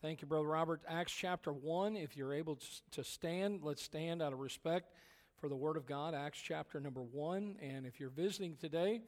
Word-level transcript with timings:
Thank 0.00 0.22
you, 0.22 0.28
Brother 0.28 0.46
Robert. 0.46 0.80
Acts 0.88 1.10
chapter 1.10 1.52
1, 1.52 1.96
if 1.96 2.16
you're 2.16 2.32
able 2.32 2.60
to 2.92 3.02
stand, 3.02 3.64
let's 3.64 3.82
stand 3.82 4.22
out 4.22 4.32
of 4.32 4.38
respect 4.38 4.92
for 5.40 5.48
the 5.48 5.56
Word 5.56 5.76
of 5.76 5.86
God. 5.86 6.14
Acts 6.14 6.38
chapter 6.40 6.78
number 6.78 7.02
1. 7.02 7.56
And 7.60 7.84
if 7.84 7.98
you're 7.98 8.08
visiting 8.08 8.54
today, 8.54 9.00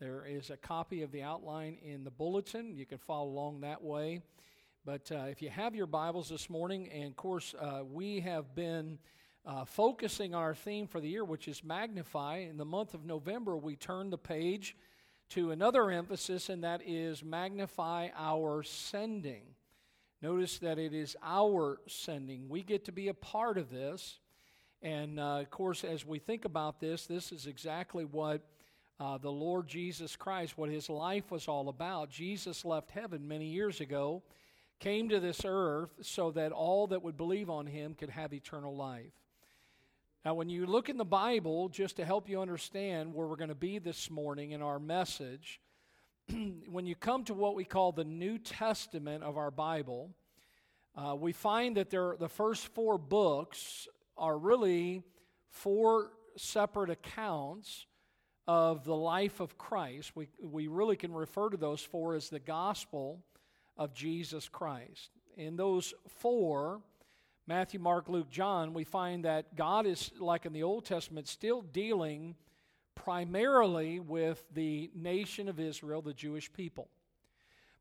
there 0.00 0.24
is 0.26 0.48
a 0.48 0.56
copy 0.56 1.02
of 1.02 1.12
the 1.12 1.22
outline 1.22 1.76
in 1.82 2.02
the 2.02 2.10
bulletin. 2.10 2.74
You 2.74 2.86
can 2.86 2.96
follow 2.96 3.28
along 3.28 3.60
that 3.60 3.82
way. 3.82 4.22
But 4.86 5.12
uh, 5.12 5.26
if 5.28 5.42
you 5.42 5.50
have 5.50 5.74
your 5.74 5.86
Bibles 5.86 6.30
this 6.30 6.48
morning, 6.48 6.88
and 6.92 7.10
of 7.10 7.16
course, 7.16 7.54
uh, 7.60 7.82
we 7.84 8.20
have 8.20 8.54
been 8.54 8.98
uh, 9.44 9.66
focusing 9.66 10.34
on 10.34 10.42
our 10.42 10.54
theme 10.54 10.86
for 10.86 10.98
the 10.98 11.10
year, 11.10 11.26
which 11.26 11.46
is 11.46 11.62
magnify. 11.62 12.38
In 12.38 12.56
the 12.56 12.64
month 12.64 12.94
of 12.94 13.04
November, 13.04 13.54
we 13.54 13.76
turn 13.76 14.08
the 14.08 14.16
page 14.16 14.78
to 15.28 15.50
another 15.50 15.90
emphasis, 15.90 16.48
and 16.48 16.64
that 16.64 16.80
is 16.86 17.22
magnify 17.22 18.08
our 18.16 18.62
sending. 18.62 19.42
Notice 20.20 20.58
that 20.58 20.78
it 20.78 20.92
is 20.92 21.16
our 21.22 21.78
sending. 21.86 22.48
We 22.48 22.62
get 22.62 22.84
to 22.86 22.92
be 22.92 23.08
a 23.08 23.14
part 23.14 23.56
of 23.56 23.70
this. 23.70 24.18
And 24.82 25.20
uh, 25.20 25.40
of 25.40 25.50
course, 25.50 25.84
as 25.84 26.04
we 26.04 26.18
think 26.18 26.44
about 26.44 26.80
this, 26.80 27.06
this 27.06 27.30
is 27.30 27.46
exactly 27.46 28.04
what 28.04 28.42
uh, 28.98 29.18
the 29.18 29.30
Lord 29.30 29.68
Jesus 29.68 30.16
Christ, 30.16 30.58
what 30.58 30.70
his 30.70 30.88
life 30.88 31.30
was 31.30 31.46
all 31.46 31.68
about. 31.68 32.10
Jesus 32.10 32.64
left 32.64 32.90
heaven 32.90 33.28
many 33.28 33.46
years 33.46 33.80
ago, 33.80 34.22
came 34.80 35.08
to 35.08 35.20
this 35.20 35.42
earth 35.44 35.90
so 36.02 36.32
that 36.32 36.50
all 36.50 36.88
that 36.88 37.02
would 37.02 37.16
believe 37.16 37.48
on 37.48 37.66
him 37.66 37.94
could 37.94 38.10
have 38.10 38.32
eternal 38.32 38.74
life. 38.74 39.12
Now, 40.24 40.34
when 40.34 40.50
you 40.50 40.66
look 40.66 40.88
in 40.88 40.96
the 40.96 41.04
Bible, 41.04 41.68
just 41.68 41.96
to 41.96 42.04
help 42.04 42.28
you 42.28 42.40
understand 42.40 43.14
where 43.14 43.28
we're 43.28 43.36
going 43.36 43.48
to 43.48 43.54
be 43.54 43.78
this 43.78 44.10
morning 44.10 44.50
in 44.50 44.62
our 44.62 44.80
message, 44.80 45.60
when 46.70 46.86
you 46.86 46.94
come 46.94 47.24
to 47.24 47.34
what 47.34 47.54
we 47.54 47.64
call 47.64 47.92
the 47.92 48.04
New 48.04 48.38
Testament 48.38 49.22
of 49.22 49.36
our 49.36 49.50
Bible, 49.50 50.10
uh, 50.96 51.14
we 51.14 51.32
find 51.32 51.76
that 51.76 51.90
there, 51.90 52.16
the 52.18 52.28
first 52.28 52.68
four 52.68 52.98
books 52.98 53.88
are 54.16 54.36
really 54.36 55.02
four 55.50 56.10
separate 56.36 56.90
accounts 56.90 57.86
of 58.46 58.84
the 58.84 58.94
life 58.94 59.40
of 59.40 59.58
Christ. 59.58 60.12
We, 60.14 60.28
we 60.42 60.66
really 60.66 60.96
can 60.96 61.12
refer 61.12 61.50
to 61.50 61.56
those 61.56 61.82
four 61.82 62.14
as 62.14 62.28
the 62.28 62.40
gospel 62.40 63.22
of 63.76 63.94
Jesus 63.94 64.48
Christ. 64.48 65.10
In 65.36 65.56
those 65.56 65.94
four, 66.08 66.80
Matthew, 67.46 67.80
Mark, 67.80 68.08
Luke, 68.08 68.30
John, 68.30 68.74
we 68.74 68.84
find 68.84 69.24
that 69.24 69.54
God 69.54 69.86
is, 69.86 70.10
like 70.18 70.46
in 70.46 70.52
the 70.52 70.64
Old 70.64 70.84
Testament, 70.84 71.28
still 71.28 71.62
dealing 71.62 72.34
primarily 73.04 74.00
with 74.00 74.44
the 74.52 74.90
nation 74.94 75.48
of 75.48 75.60
Israel, 75.60 76.02
the 76.02 76.12
Jewish 76.12 76.52
people. 76.52 76.88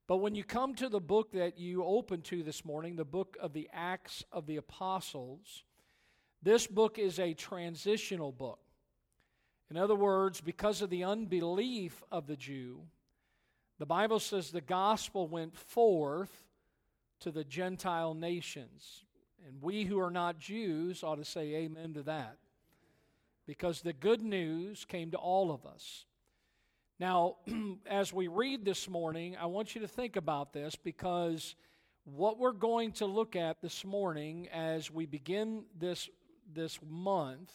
But 0.05 0.17
when 0.17 0.35
you 0.35 0.43
come 0.43 0.75
to 0.75 0.89
the 0.89 1.01
book 1.01 1.31
that 1.31 1.57
you 1.57 1.83
open 1.83 2.21
to 2.23 2.43
this 2.43 2.63
morning, 2.63 2.95
the 2.95 3.03
book 3.03 3.35
of 3.41 3.51
the 3.51 3.67
Acts 3.73 4.23
of 4.31 4.45
the 4.45 4.57
Apostles, 4.57 5.63
this 6.43 6.67
book 6.67 6.99
is 6.99 7.19
a 7.19 7.33
transitional 7.33 8.31
book. 8.31 8.59
In 9.69 9.75
other 9.75 9.95
words, 9.95 10.39
because 10.39 10.81
of 10.81 10.89
the 10.91 11.03
unbelief 11.03 12.03
of 12.11 12.27
the 12.27 12.37
Jew, 12.37 12.81
the 13.79 13.85
Bible 13.87 14.19
says 14.19 14.51
the 14.51 14.61
gospel 14.61 15.27
went 15.27 15.57
forth 15.57 16.45
to 17.21 17.31
the 17.31 17.43
Gentile 17.43 18.13
nations. 18.13 19.03
And 19.45 19.61
we 19.61 19.83
who 19.83 19.99
are 19.99 20.11
not 20.11 20.37
Jews 20.39 21.03
ought 21.03 21.15
to 21.15 21.25
say 21.25 21.55
amen 21.55 21.95
to 21.95 22.03
that 22.03 22.37
because 23.47 23.81
the 23.81 23.93
good 23.93 24.21
news 24.21 24.85
came 24.85 25.09
to 25.11 25.17
all 25.17 25.51
of 25.51 25.65
us. 25.65 26.05
Now, 26.99 27.37
as 27.89 28.13
we 28.13 28.27
read 28.27 28.65
this 28.65 28.87
morning, 28.89 29.35
I 29.39 29.47
want 29.47 29.73
you 29.73 29.81
to 29.81 29.87
think 29.87 30.15
about 30.15 30.53
this 30.53 30.75
because 30.75 31.55
what 32.03 32.37
we're 32.37 32.51
going 32.51 32.91
to 32.93 33.05
look 33.05 33.35
at 33.35 33.61
this 33.61 33.83
morning 33.83 34.47
as 34.49 34.91
we 34.91 35.05
begin 35.05 35.63
this, 35.79 36.09
this 36.53 36.77
month, 36.87 37.51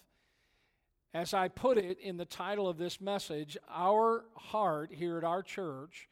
as 1.15 1.35
I 1.35 1.48
put 1.48 1.77
it 1.77 1.98
in 2.01 2.17
the 2.17 2.25
title 2.25 2.69
of 2.69 2.79
this 2.79 3.01
message, 3.01 3.57
our 3.70 4.24
heart 4.35 4.91
here 4.92 5.19
at 5.19 5.24
our 5.24 5.42
church 5.42 6.09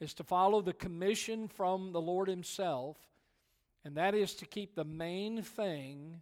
is 0.00 0.12
to 0.14 0.24
follow 0.24 0.60
the 0.60 0.72
commission 0.72 1.46
from 1.46 1.92
the 1.92 2.00
Lord 2.00 2.28
Himself, 2.28 2.96
and 3.84 3.96
that 3.96 4.14
is 4.14 4.34
to 4.34 4.46
keep 4.46 4.74
the 4.74 4.84
main 4.84 5.42
thing 5.42 6.20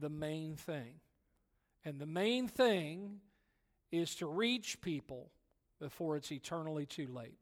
the 0.00 0.08
main 0.08 0.56
thing. 0.56 0.94
And 1.88 1.98
the 1.98 2.04
main 2.04 2.48
thing 2.48 3.20
is 3.90 4.14
to 4.16 4.26
reach 4.26 4.78
people 4.82 5.30
before 5.80 6.18
it's 6.18 6.30
eternally 6.30 6.84
too 6.84 7.06
late. 7.06 7.38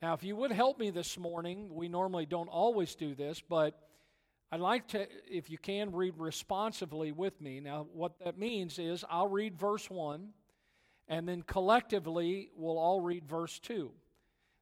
Now, 0.00 0.14
if 0.14 0.22
you 0.22 0.36
would 0.36 0.52
help 0.52 0.78
me 0.78 0.90
this 0.90 1.18
morning, 1.18 1.74
we 1.74 1.88
normally 1.88 2.26
don't 2.26 2.46
always 2.46 2.94
do 2.94 3.16
this, 3.16 3.40
but 3.40 3.76
I'd 4.52 4.60
like 4.60 4.86
to, 4.88 5.08
if 5.28 5.50
you 5.50 5.58
can, 5.58 5.90
read 5.90 6.14
responsively 6.16 7.10
with 7.10 7.40
me. 7.40 7.58
Now, 7.58 7.88
what 7.92 8.20
that 8.24 8.38
means 8.38 8.78
is 8.78 9.04
I'll 9.10 9.26
read 9.26 9.58
verse 9.58 9.90
1, 9.90 10.28
and 11.08 11.28
then 11.28 11.42
collectively 11.42 12.50
we'll 12.56 12.78
all 12.78 13.00
read 13.00 13.26
verse 13.26 13.58
2. 13.58 13.90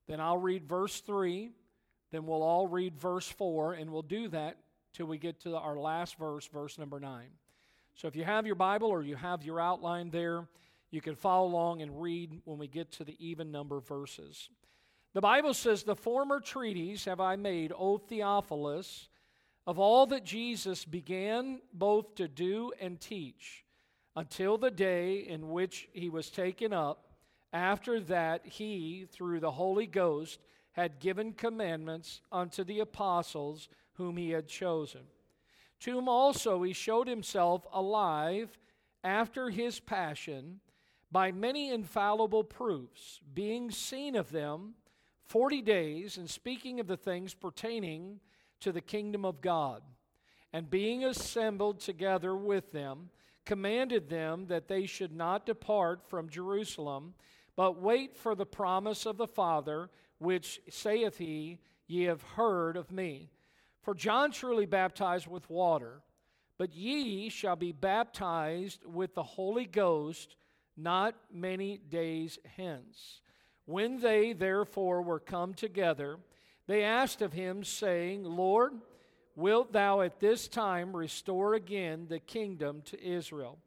Then 0.08 0.18
I'll 0.18 0.38
read 0.38 0.66
verse 0.66 0.98
3, 1.00 1.50
then 2.10 2.24
we'll 2.24 2.42
all 2.42 2.68
read 2.68 2.96
verse 2.96 3.28
4, 3.28 3.74
and 3.74 3.90
we'll 3.90 4.00
do 4.00 4.28
that 4.28 4.56
till 4.94 5.04
we 5.04 5.18
get 5.18 5.40
to 5.40 5.58
our 5.58 5.78
last 5.78 6.16
verse, 6.16 6.46
verse 6.46 6.78
number 6.78 6.98
9. 6.98 7.26
So 7.94 8.08
if 8.08 8.16
you 8.16 8.24
have 8.24 8.46
your 8.46 8.54
Bible 8.54 8.88
or 8.88 9.02
you 9.02 9.16
have 9.16 9.44
your 9.44 9.60
outline 9.60 10.10
there, 10.10 10.46
you 10.90 11.00
can 11.00 11.14
follow 11.14 11.46
along 11.46 11.82
and 11.82 12.02
read 12.02 12.40
when 12.44 12.58
we 12.58 12.68
get 12.68 12.92
to 12.92 13.04
the 13.04 13.16
even 13.18 13.50
number 13.50 13.80
verses. 13.80 14.50
The 15.14 15.20
Bible 15.20 15.54
says, 15.54 15.82
The 15.82 15.96
former 15.96 16.40
treaties 16.40 17.04
have 17.04 17.20
I 17.20 17.36
made, 17.36 17.72
O 17.76 17.98
Theophilus, 17.98 19.08
of 19.66 19.78
all 19.78 20.06
that 20.06 20.24
Jesus 20.24 20.84
began 20.84 21.60
both 21.72 22.14
to 22.16 22.28
do 22.28 22.72
and 22.80 23.00
teach, 23.00 23.64
until 24.16 24.58
the 24.58 24.70
day 24.70 25.18
in 25.18 25.50
which 25.50 25.88
he 25.92 26.08
was 26.08 26.30
taken 26.30 26.72
up. 26.72 27.06
After 27.52 28.00
that, 28.00 28.46
he, 28.46 29.06
through 29.10 29.40
the 29.40 29.50
Holy 29.50 29.86
Ghost, 29.86 30.40
had 30.72 31.00
given 31.00 31.32
commandments 31.32 32.22
unto 32.30 32.64
the 32.64 32.80
apostles 32.80 33.68
whom 33.94 34.16
he 34.16 34.30
had 34.30 34.48
chosen 34.48 35.02
to 35.82 35.90
whom 35.90 36.08
also 36.08 36.62
he 36.62 36.72
showed 36.72 37.08
himself 37.08 37.66
alive 37.72 38.56
after 39.02 39.50
his 39.50 39.80
passion 39.80 40.60
by 41.10 41.32
many 41.32 41.70
infallible 41.72 42.44
proofs, 42.44 43.20
being 43.34 43.68
seen 43.70 44.14
of 44.14 44.30
them 44.30 44.74
forty 45.24 45.60
days, 45.60 46.18
and 46.18 46.30
speaking 46.30 46.78
of 46.78 46.86
the 46.86 46.96
things 46.96 47.34
pertaining 47.34 48.20
to 48.60 48.70
the 48.70 48.80
kingdom 48.80 49.24
of 49.24 49.40
God. 49.40 49.82
And 50.52 50.70
being 50.70 51.04
assembled 51.04 51.80
together 51.80 52.36
with 52.36 52.70
them, 52.70 53.10
commanded 53.44 54.08
them 54.08 54.46
that 54.46 54.68
they 54.68 54.86
should 54.86 55.12
not 55.12 55.46
depart 55.46 56.08
from 56.08 56.28
Jerusalem, 56.28 57.14
but 57.56 57.80
wait 57.80 58.16
for 58.16 58.36
the 58.36 58.46
promise 58.46 59.04
of 59.04 59.16
the 59.16 59.26
Father, 59.26 59.90
which 60.18 60.60
saith 60.70 61.18
he, 61.18 61.58
Ye 61.88 62.04
have 62.04 62.22
heard 62.22 62.76
of 62.76 62.92
me. 62.92 63.30
For 63.82 63.94
John 63.94 64.30
truly 64.30 64.66
baptized 64.66 65.26
with 65.26 65.50
water, 65.50 66.02
but 66.56 66.74
ye 66.74 67.28
shall 67.28 67.56
be 67.56 67.72
baptized 67.72 68.84
with 68.86 69.14
the 69.14 69.22
Holy 69.22 69.66
Ghost 69.66 70.36
not 70.76 71.14
many 71.32 71.78
days 71.78 72.38
hence. 72.56 73.20
When 73.64 74.00
they 74.00 74.32
therefore 74.32 75.02
were 75.02 75.20
come 75.20 75.54
together, 75.54 76.18
they 76.66 76.84
asked 76.84 77.22
of 77.22 77.32
him, 77.32 77.64
saying, 77.64 78.24
Lord, 78.24 78.72
wilt 79.34 79.72
thou 79.72 80.00
at 80.02 80.20
this 80.20 80.46
time 80.46 80.94
restore 80.94 81.54
again 81.54 82.06
the 82.08 82.20
kingdom 82.20 82.82
to 82.86 83.04
Israel? 83.04 83.58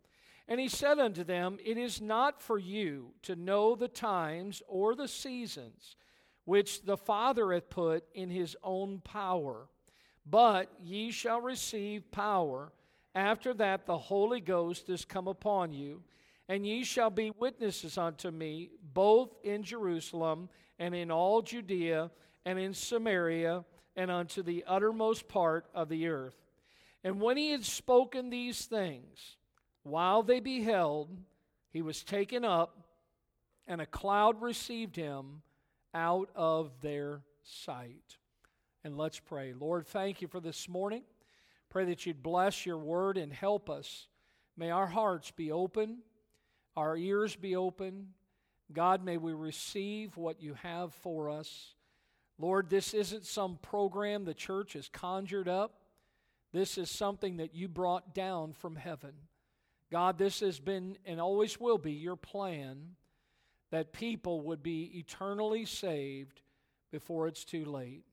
And 0.48 0.60
he 0.60 0.70
said 0.70 1.00
unto 1.00 1.24
them, 1.24 1.58
It 1.64 1.78
is 1.78 2.02
not 2.02 2.42
for 2.42 2.58
you 2.58 3.12
to 3.24 3.36
know 3.36 3.76
the 3.76 3.88
times 3.88 4.62
or 4.68 4.96
the 4.96 5.08
seasons 5.08 5.98
which 6.46 6.84
the 6.84 6.98
Father 6.98 7.52
hath 7.52 7.70
put 7.70 8.06
in 8.14 8.30
his 8.30 8.56
own 8.64 9.02
power 9.04 9.68
but 10.26 10.72
ye 10.84 11.12
shall 11.12 11.42
receive 11.42 12.12
power 12.12 12.72
after 13.14 13.54
that 13.54 13.86
the 13.86 13.98
Holy 13.98 14.42
Ghost 14.42 14.90
is 14.90 15.06
come 15.06 15.28
upon 15.28 15.72
you, 15.72 16.04
and 16.50 16.66
ye 16.66 16.84
shall 16.84 17.10
be 17.10 17.32
witnesses 17.32 17.98
unto 17.98 18.30
me 18.30 18.72
both 18.94 19.34
in 19.44 19.64
Jerusalem 19.64 20.50
and 20.78 20.94
in 20.94 21.10
all 21.10 21.42
Judea 21.42 22.12
and 22.46 22.60
in 22.60 22.74
Samaria 22.74 23.64
and 23.96 24.12
unto 24.12 24.44
the 24.44 24.64
uttermost 24.68 25.28
part 25.28 25.66
of 25.74 25.90
the 25.90 26.08
earth. 26.08 26.36
And 27.04 27.22
when 27.22 27.38
he 27.38 27.52
had 27.52 27.64
spoken 27.64 28.30
these 28.30 28.66
things, 28.66 29.38
while 29.84 30.24
they 30.24 30.40
beheld, 30.40 31.16
he 31.70 31.82
was 31.82 32.04
taken 32.04 32.44
up, 32.44 32.88
and 33.68 33.80
a 33.80 33.86
cloud 33.86 34.42
received 34.42 34.96
him 34.96 35.42
out 35.94 36.30
of 36.36 36.72
their 36.82 37.22
sight. 37.44 38.18
And 38.86 39.00
let's 39.00 39.20
pray. 39.20 39.52
Lord, 39.52 39.88
thank 39.88 40.22
you 40.22 40.28
for 40.28 40.40
this 40.40 40.70
morning. 40.70 41.02
Pray 41.70 41.86
that 41.86 42.06
you'd 42.06 42.22
bless 42.22 42.68
your 42.68 42.78
word 42.78 43.18
and 43.18 43.34
help 43.34 43.68
us. 43.68 44.08
May 44.56 44.70
our 44.70 44.86
hearts 44.86 45.32
be 45.32 45.52
open, 45.52 46.04
our 46.78 46.96
ears 46.96 47.36
be 47.36 47.56
open. 47.56 48.10
God, 48.72 49.04
may 49.04 49.18
we 49.18 49.34
receive 49.34 50.18
what 50.18 50.40
you 50.40 50.54
have 50.62 50.94
for 50.94 51.32
us. 51.32 51.74
Lord, 52.38 52.70
this 52.70 52.94
isn't 52.94 53.26
some 53.26 53.58
program 53.60 54.24
the 54.24 54.36
church 54.36 54.74
has 54.74 54.88
conjured 54.88 55.48
up. 55.48 55.80
This 56.54 56.78
is 56.78 56.92
something 56.92 57.38
that 57.38 57.56
you 57.56 57.68
brought 57.68 58.14
down 58.14 58.54
from 58.54 58.76
heaven. 58.76 59.14
God, 59.92 60.20
this 60.20 60.42
has 60.42 60.60
been 60.60 60.96
and 61.06 61.20
always 61.20 61.60
will 61.60 61.80
be 61.80 61.94
your 61.94 62.16
plan 62.16 62.92
that 63.72 63.94
people 63.94 64.42
would 64.42 64.62
be 64.62 64.92
eternally 65.00 65.66
saved 65.66 66.42
before 66.92 67.28
it's 67.28 67.44
too 67.44 67.66
late. 67.66 68.04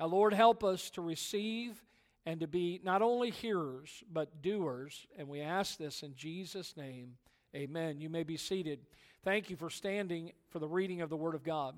Now, 0.00 0.06
Lord, 0.06 0.32
help 0.32 0.64
us 0.64 0.88
to 0.92 1.02
receive 1.02 1.84
and 2.24 2.40
to 2.40 2.46
be 2.46 2.80
not 2.82 3.02
only 3.02 3.30
hearers, 3.30 4.02
but 4.10 4.40
doers. 4.40 5.06
And 5.18 5.28
we 5.28 5.42
ask 5.42 5.76
this 5.76 6.02
in 6.02 6.14
Jesus' 6.16 6.74
name. 6.74 7.18
Amen. 7.54 8.00
You 8.00 8.08
may 8.08 8.22
be 8.22 8.38
seated. 8.38 8.80
Thank 9.24 9.50
you 9.50 9.56
for 9.56 9.68
standing 9.68 10.32
for 10.48 10.58
the 10.58 10.68
reading 10.68 11.02
of 11.02 11.10
the 11.10 11.18
Word 11.18 11.34
of 11.34 11.44
God. 11.44 11.74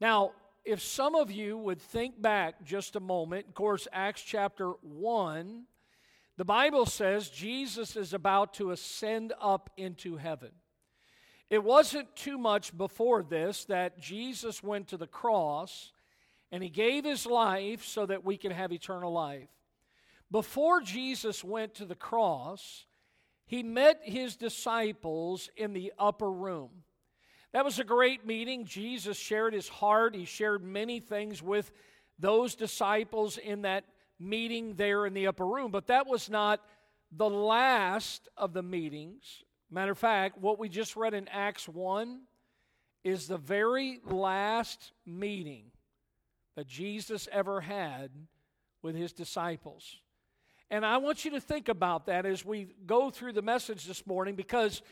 Now, 0.00 0.32
if 0.64 0.82
some 0.82 1.14
of 1.14 1.30
you 1.30 1.56
would 1.56 1.80
think 1.80 2.20
back 2.20 2.64
just 2.64 2.96
a 2.96 3.00
moment, 3.00 3.46
of 3.46 3.54
course, 3.54 3.86
Acts 3.92 4.22
chapter 4.22 4.70
1, 4.82 5.62
the 6.36 6.44
Bible 6.44 6.84
says 6.84 7.28
Jesus 7.28 7.94
is 7.94 8.12
about 8.12 8.54
to 8.54 8.72
ascend 8.72 9.32
up 9.40 9.70
into 9.76 10.16
heaven. 10.16 10.50
It 11.48 11.62
wasn't 11.62 12.16
too 12.16 12.38
much 12.38 12.76
before 12.76 13.22
this 13.22 13.66
that 13.66 14.00
Jesus 14.00 14.64
went 14.64 14.88
to 14.88 14.96
the 14.96 15.06
cross 15.06 15.92
and 16.52 16.62
he 16.62 16.68
gave 16.68 17.04
his 17.04 17.26
life 17.26 17.84
so 17.84 18.06
that 18.06 18.24
we 18.24 18.36
can 18.36 18.52
have 18.52 18.72
eternal 18.72 19.12
life. 19.12 19.48
Before 20.30 20.80
Jesus 20.80 21.44
went 21.44 21.74
to 21.74 21.84
the 21.84 21.94
cross, 21.94 22.86
he 23.46 23.62
met 23.62 24.00
his 24.02 24.36
disciples 24.36 25.50
in 25.56 25.72
the 25.72 25.92
upper 25.98 26.30
room. 26.30 26.70
That 27.52 27.64
was 27.64 27.78
a 27.78 27.84
great 27.84 28.26
meeting. 28.26 28.64
Jesus 28.64 29.16
shared 29.16 29.54
his 29.54 29.68
heart, 29.68 30.14
he 30.14 30.24
shared 30.24 30.62
many 30.62 31.00
things 31.00 31.42
with 31.42 31.70
those 32.18 32.54
disciples 32.54 33.38
in 33.38 33.62
that 33.62 33.84
meeting 34.18 34.74
there 34.74 35.06
in 35.06 35.14
the 35.14 35.26
upper 35.26 35.46
room. 35.46 35.70
But 35.70 35.86
that 35.88 36.06
was 36.06 36.28
not 36.28 36.60
the 37.12 37.28
last 37.28 38.28
of 38.36 38.52
the 38.52 38.62
meetings. 38.62 39.44
Matter 39.70 39.92
of 39.92 39.98
fact, 39.98 40.38
what 40.38 40.58
we 40.58 40.68
just 40.68 40.96
read 40.96 41.14
in 41.14 41.28
Acts 41.28 41.68
1 41.68 42.20
is 43.04 43.28
the 43.28 43.38
very 43.38 44.00
last 44.04 44.92
meeting 45.04 45.70
that 46.56 46.66
Jesus 46.66 47.28
ever 47.30 47.60
had 47.60 48.10
with 48.82 48.96
his 48.96 49.12
disciples. 49.12 50.00
And 50.70 50.84
I 50.84 50.96
want 50.96 51.24
you 51.24 51.30
to 51.32 51.40
think 51.40 51.68
about 51.68 52.06
that 52.06 52.26
as 52.26 52.44
we 52.44 52.68
go 52.86 53.10
through 53.10 53.34
the 53.34 53.42
message 53.42 53.84
this 53.84 54.06
morning 54.06 54.34
because 54.34 54.82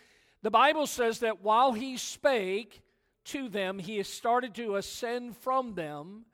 the 0.43 0.51
Bible 0.51 0.87
says 0.87 1.21
that 1.21 1.43
while 1.43 1.73
he 1.73 1.97
spake 1.97 2.83
to 3.27 3.49
them, 3.49 3.79
he 3.79 4.03
started 4.03 4.55
to 4.55 4.77
ascend 4.77 5.37
from 5.39 5.75
them. 5.75 6.27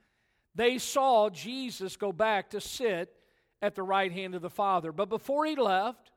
They 0.54 0.78
saw 0.78 1.30
Jesus 1.30 1.96
go 1.96 2.12
back 2.12 2.50
to 2.50 2.60
sit 2.60 3.14
at 3.62 3.76
the 3.76 3.82
right 3.82 4.10
hand 4.10 4.34
of 4.34 4.42
the 4.42 4.50
Father. 4.50 4.90
But 4.90 5.08
before 5.08 5.46
he 5.46 5.54
left, 5.54 6.10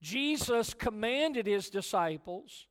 Jesus 0.00 0.72
commanded 0.72 1.46
his 1.46 1.68
disciples, 1.68 2.66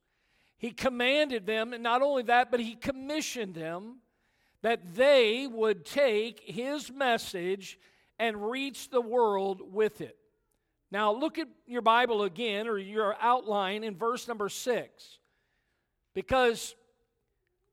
he 0.58 0.70
commanded 0.70 1.46
them, 1.46 1.74
and 1.74 1.82
not 1.82 2.00
only 2.00 2.22
that, 2.24 2.50
but 2.50 2.60
he 2.60 2.76
commissioned 2.76 3.54
them 3.54 3.96
that 4.66 4.96
they 4.96 5.46
would 5.46 5.84
take 5.84 6.40
his 6.40 6.90
message 6.90 7.78
and 8.18 8.50
reach 8.50 8.90
the 8.90 9.00
world 9.00 9.62
with 9.72 10.00
it. 10.00 10.16
Now, 10.90 11.12
look 11.12 11.38
at 11.38 11.46
your 11.68 11.82
Bible 11.82 12.24
again 12.24 12.66
or 12.66 12.76
your 12.76 13.14
outline 13.20 13.84
in 13.84 13.94
verse 13.94 14.26
number 14.26 14.48
six, 14.48 15.20
because 16.14 16.74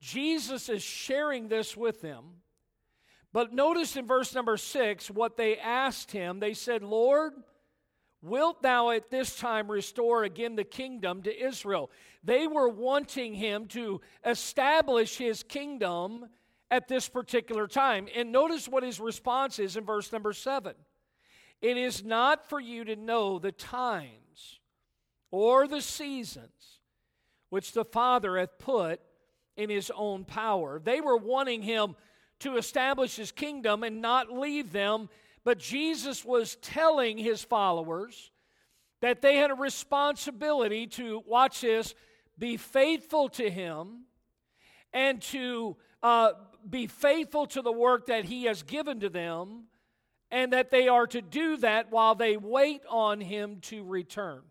Jesus 0.02 0.70
is 0.70 0.84
sharing 0.84 1.48
this 1.48 1.76
with 1.76 2.00
them. 2.02 2.26
But 3.32 3.54
notice 3.54 3.96
in 3.96 4.06
verse 4.06 4.36
number 4.36 4.56
six 4.56 5.10
what 5.10 5.36
they 5.36 5.58
asked 5.58 6.12
him. 6.12 6.40
They 6.40 6.54
said, 6.54 6.84
Lord, 6.84 7.34
wilt 8.22 8.62
thou 8.62 8.92
at 8.92 9.10
this 9.10 9.36
time 9.36 9.72
restore 9.72 10.26
again 10.26 10.56
the 10.56 10.64
kingdom 10.64 11.24
to 11.24 11.44
Israel? 11.44 11.90
They 12.24 12.46
were 12.46 12.70
wanting 12.70 13.34
him 13.34 13.66
to 13.70 14.00
establish 14.24 15.18
his 15.18 15.42
kingdom 15.42 16.28
at 16.74 16.88
this 16.88 17.08
particular 17.08 17.68
time. 17.68 18.08
And 18.16 18.32
notice 18.32 18.68
what 18.68 18.82
his 18.82 19.00
response 19.00 19.60
is 19.60 19.78
in 19.78 19.86
verse 19.86 20.12
number 20.12 20.34
seven. 20.34 20.74
It 21.62 21.78
is 21.78 22.04
not 22.04 22.50
for 22.50 22.60
you 22.60 22.84
to 22.86 22.96
know 22.96 23.38
the 23.38 23.52
times 23.52 24.60
or 25.30 25.68
the 25.68 25.84
seasons 25.84 26.80
which 27.52 27.74
the 27.74 27.86
Father 27.86 28.40
hath 28.40 28.58
put 28.58 29.00
in 29.56 29.70
his 29.70 29.92
own 29.96 30.26
power. 30.26 30.82
They 30.84 31.00
were 31.00 31.16
wanting 31.16 31.62
him 31.62 31.96
to 32.40 32.58
establish 32.58 33.18
his 33.18 33.32
kingdom 33.32 33.84
and 33.84 34.02
not 34.02 34.32
leave 34.32 34.72
them, 34.72 35.10
but 35.44 35.60
Jesus 35.60 36.26
was 36.26 36.56
telling 36.56 37.20
his 37.20 37.44
followers 37.44 38.32
that 39.02 39.22
they 39.22 39.38
had 39.38 39.52
a 39.52 39.56
responsibility 39.56 40.88
to, 40.88 41.22
watch 41.28 41.62
this, 41.62 41.94
be 42.40 42.58
faithful 42.58 43.30
to 43.30 43.48
him 43.48 44.06
and 44.92 45.22
to 45.22 45.78
uh, 46.02 46.32
be 46.70 46.88
faithful 46.88 47.46
to 47.48 47.62
the 47.62 47.72
work 47.72 48.08
that 48.08 48.26
he 48.26 48.46
has 48.46 48.64
given 48.64 49.00
to 49.02 49.10
them 49.10 49.66
and 50.32 50.54
that 50.54 50.72
they 50.72 50.88
are 50.88 51.08
to 51.08 51.22
do 51.22 51.58
that 51.58 51.92
while 51.92 52.16
they 52.16 52.38
wait 52.38 52.82
on 52.90 53.22
him 53.22 53.60
to 53.62 53.84
return. 53.84 54.42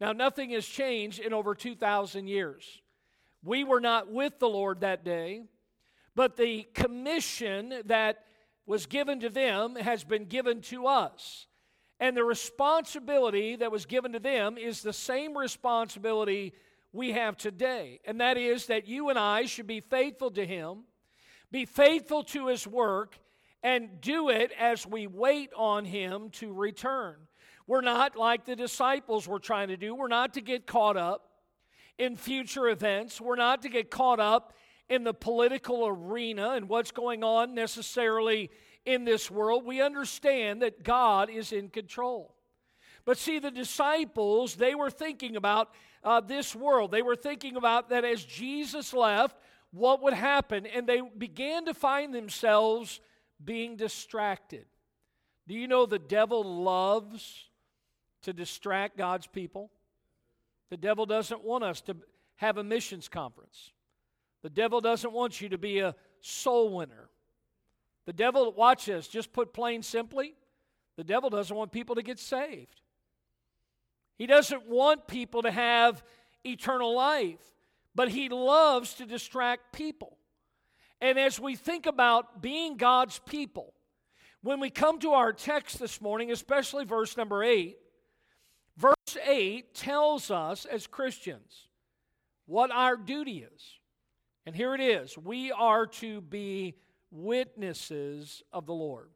Now, 0.00 0.12
nothing 0.12 0.50
has 0.50 0.66
changed 0.66 1.20
in 1.20 1.32
over 1.32 1.54
2,000 1.54 2.26
years. 2.26 2.82
We 3.42 3.64
were 3.64 3.80
not 3.80 4.10
with 4.10 4.38
the 4.38 4.48
Lord 4.48 4.80
that 4.80 5.04
day, 5.04 5.42
but 6.14 6.36
the 6.36 6.66
commission 6.74 7.82
that 7.84 8.24
was 8.66 8.86
given 8.86 9.20
to 9.20 9.30
them 9.30 9.76
has 9.76 10.02
been 10.02 10.24
given 10.24 10.60
to 10.62 10.86
us. 10.86 11.46
And 12.00 12.16
the 12.16 12.24
responsibility 12.24 13.56
that 13.56 13.70
was 13.72 13.86
given 13.86 14.12
to 14.12 14.18
them 14.18 14.58
is 14.58 14.82
the 14.82 14.92
same 14.92 15.38
responsibility 15.38 16.52
we 16.92 17.12
have 17.12 17.36
today. 17.36 18.00
And 18.04 18.20
that 18.20 18.36
is 18.36 18.66
that 18.66 18.88
you 18.88 19.08
and 19.08 19.18
I 19.18 19.46
should 19.46 19.66
be 19.66 19.80
faithful 19.80 20.30
to 20.32 20.44
Him, 20.44 20.84
be 21.56 21.64
faithful 21.64 22.22
to 22.22 22.48
His 22.48 22.66
work, 22.66 23.18
and 23.62 23.98
do 24.02 24.28
it 24.28 24.52
as 24.60 24.86
we 24.86 25.06
wait 25.06 25.48
on 25.56 25.86
Him 25.86 26.28
to 26.32 26.52
return. 26.52 27.16
We're 27.66 27.80
not 27.80 28.14
like 28.14 28.44
the 28.44 28.54
disciples 28.54 29.26
were 29.26 29.38
trying 29.38 29.68
to 29.68 29.78
do. 29.78 29.94
We're 29.94 30.06
not 30.06 30.34
to 30.34 30.42
get 30.42 30.66
caught 30.66 30.98
up 30.98 31.30
in 31.96 32.14
future 32.14 32.68
events. 32.68 33.22
We're 33.22 33.36
not 33.36 33.62
to 33.62 33.70
get 33.70 33.90
caught 33.90 34.20
up 34.20 34.52
in 34.90 35.02
the 35.02 35.14
political 35.14 35.86
arena 35.86 36.50
and 36.50 36.68
what's 36.68 36.90
going 36.90 37.24
on 37.24 37.54
necessarily 37.54 38.50
in 38.84 39.06
this 39.06 39.30
world. 39.30 39.64
We 39.64 39.80
understand 39.80 40.60
that 40.60 40.82
God 40.82 41.30
is 41.30 41.52
in 41.52 41.70
control. 41.70 42.34
But 43.06 43.16
see, 43.16 43.38
the 43.38 43.50
disciples, 43.50 44.56
they 44.56 44.74
were 44.74 44.90
thinking 44.90 45.36
about 45.36 45.70
uh, 46.04 46.20
this 46.20 46.54
world. 46.54 46.90
They 46.90 47.02
were 47.02 47.16
thinking 47.16 47.56
about 47.56 47.88
that 47.88 48.04
as 48.04 48.22
Jesus 48.22 48.92
left, 48.92 49.38
what 49.72 50.02
would 50.02 50.14
happen. 50.14 50.66
And 50.66 50.86
they 50.86 51.02
began 51.16 51.64
to 51.66 51.74
find 51.74 52.14
themselves 52.14 53.00
being 53.44 53.76
distracted. 53.76 54.66
Do 55.46 55.54
you 55.54 55.68
know 55.68 55.86
the 55.86 55.98
devil 55.98 56.42
loves 56.62 57.48
to 58.22 58.32
distract 58.32 58.96
God's 58.96 59.26
people? 59.26 59.70
The 60.70 60.76
devil 60.76 61.06
doesn't 61.06 61.44
want 61.44 61.64
us 61.64 61.80
to 61.82 61.96
have 62.36 62.58
a 62.58 62.64
missions 62.64 63.08
conference. 63.08 63.72
The 64.42 64.50
devil 64.50 64.80
doesn't 64.80 65.12
want 65.12 65.40
you 65.40 65.48
to 65.50 65.58
be 65.58 65.80
a 65.80 65.94
soul 66.20 66.74
winner. 66.74 67.08
The 68.06 68.12
devil, 68.12 68.52
watch 68.52 68.86
this, 68.86 69.08
just 69.08 69.32
put 69.32 69.52
plain 69.52 69.82
simply, 69.82 70.34
the 70.96 71.04
devil 71.04 71.28
doesn't 71.28 71.56
want 71.56 71.72
people 71.72 71.96
to 71.96 72.02
get 72.02 72.18
saved. 72.18 72.80
He 74.16 74.26
doesn't 74.26 74.66
want 74.66 75.06
people 75.06 75.42
to 75.42 75.50
have 75.50 76.02
eternal 76.44 76.94
life, 76.94 77.40
but 77.96 78.10
he 78.10 78.28
loves 78.28 78.94
to 78.94 79.06
distract 79.06 79.72
people. 79.72 80.18
And 81.00 81.18
as 81.18 81.40
we 81.40 81.56
think 81.56 81.86
about 81.86 82.42
being 82.42 82.76
God's 82.76 83.18
people, 83.20 83.72
when 84.42 84.60
we 84.60 84.70
come 84.70 84.98
to 85.00 85.12
our 85.12 85.32
text 85.32 85.78
this 85.78 86.00
morning, 86.00 86.30
especially 86.30 86.84
verse 86.84 87.16
number 87.16 87.42
8, 87.42 87.76
verse 88.76 88.94
8 89.26 89.74
tells 89.74 90.30
us 90.30 90.66
as 90.66 90.86
Christians 90.86 91.68
what 92.44 92.70
our 92.70 92.96
duty 92.96 93.46
is. 93.52 93.62
And 94.44 94.54
here 94.54 94.74
it 94.74 94.80
is 94.80 95.16
we 95.18 95.50
are 95.50 95.86
to 95.86 96.20
be 96.20 96.74
witnesses 97.10 98.42
of 98.52 98.66
the 98.66 98.74
Lord. 98.74 99.08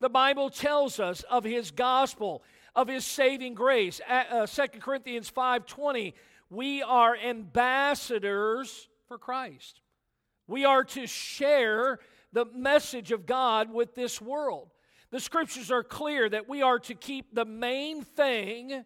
The 0.00 0.10
Bible 0.10 0.50
tells 0.50 0.98
us 0.98 1.22
of 1.30 1.44
his 1.44 1.70
gospel, 1.70 2.42
of 2.74 2.88
his 2.88 3.04
saving 3.04 3.54
grace. 3.54 4.00
Uh, 4.08 4.46
2 4.46 4.80
Corinthians 4.80 5.30
5:20, 5.30 6.14
we 6.50 6.82
are 6.82 7.16
ambassadors 7.16 8.88
for 9.08 9.16
Christ. 9.16 9.80
We 10.46 10.64
are 10.64 10.84
to 10.84 11.06
share 11.06 11.98
the 12.32 12.44
message 12.46 13.12
of 13.12 13.24
God 13.24 13.72
with 13.72 13.94
this 13.94 14.20
world. 14.20 14.70
The 15.10 15.20
scriptures 15.20 15.70
are 15.70 15.82
clear 15.82 16.28
that 16.28 16.48
we 16.48 16.62
are 16.62 16.78
to 16.80 16.94
keep 16.94 17.34
the 17.34 17.44
main 17.44 18.02
thing 18.02 18.84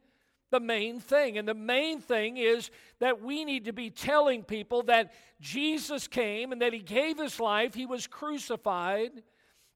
the 0.55 0.61
main 0.61 1.01
thing. 1.01 1.37
And 1.37 1.49
the 1.49 1.53
main 1.53 2.01
thing 2.01 2.37
is 2.37 2.71
that 3.01 3.21
we 3.21 3.45
need 3.45 3.65
to 3.65 3.73
be 3.73 3.91
telling 3.91 4.45
people 4.45 4.85
that 4.85 5.13
Jesus 5.41 6.07
came 6.07 6.53
and 6.53 6.63
that 6.63 6.73
he 6.73 6.79
gave 6.79 7.19
his 7.19 7.41
life, 7.41 7.75
he 7.75 7.87
was 7.87 8.07
crucified, 8.07 9.11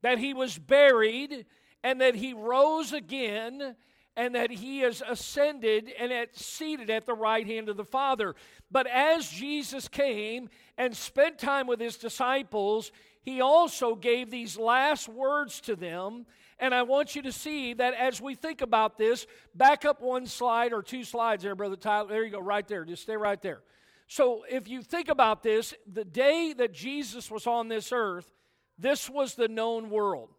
that 0.02 0.18
he 0.18 0.35
was 0.35 0.57
buried, 0.57 1.47
and 1.83 2.00
that 2.00 2.14
he 2.14 2.33
rose 2.33 2.92
again 2.92 3.75
and 4.18 4.34
that 4.34 4.50
he 4.50 4.80
is 4.80 5.00
ascended 5.08 5.92
and 5.96 6.12
at, 6.12 6.37
seated 6.37 6.90
at 6.90 7.06
the 7.06 7.14
right 7.14 7.46
hand 7.46 7.68
of 7.68 7.76
the 7.76 7.84
Father. 7.84 8.34
But 8.68 8.88
as 8.88 9.30
Jesus 9.30 9.87
came 9.87 10.50
and 10.76 10.94
spent 10.94 11.38
time 11.38 11.68
with 11.68 11.78
his 11.78 11.96
disciples, 11.96 12.90
he 13.22 13.40
also 13.40 13.94
gave 13.94 14.28
these 14.28 14.58
last 14.58 15.08
words 15.08 15.60
to 15.62 15.76
them. 15.76 16.26
And 16.58 16.75
I 16.75 16.82
want 16.82 17.14
you 17.14 17.22
to 17.22 17.30
see 17.30 17.75
that 17.75 17.94
as 17.94 18.20
we 18.20 18.34
think 18.34 18.60
about 18.60 18.98
this, 18.98 19.25
back 19.54 19.84
up 19.84 20.02
one 20.02 20.26
slide 20.26 20.72
or 20.72 20.82
two 20.82 21.04
slides 21.04 21.44
there, 21.44 21.54
Brother 21.54 21.76
Tyler. 21.76 22.08
There 22.08 22.25
you 22.25 22.32
go, 22.32 22.40
right 22.40 22.66
there. 22.66 22.84
Just 22.84 23.02
stay 23.02 23.16
right 23.16 23.40
there. 23.40 23.60
So 24.08 24.42
if 24.50 24.66
you 24.66 24.82
think 24.82 25.08
about 25.08 25.44
this, 25.44 25.75
the 25.87 26.04
day 26.04 26.52
that 26.58 26.75
Jesus 26.75 27.30
was 27.30 27.46
on 27.46 27.68
this 27.68 27.92
earth, 27.92 28.28
this 28.76 29.08
was 29.08 29.37
the 29.37 29.46
known 29.46 29.90
world. 29.90 30.30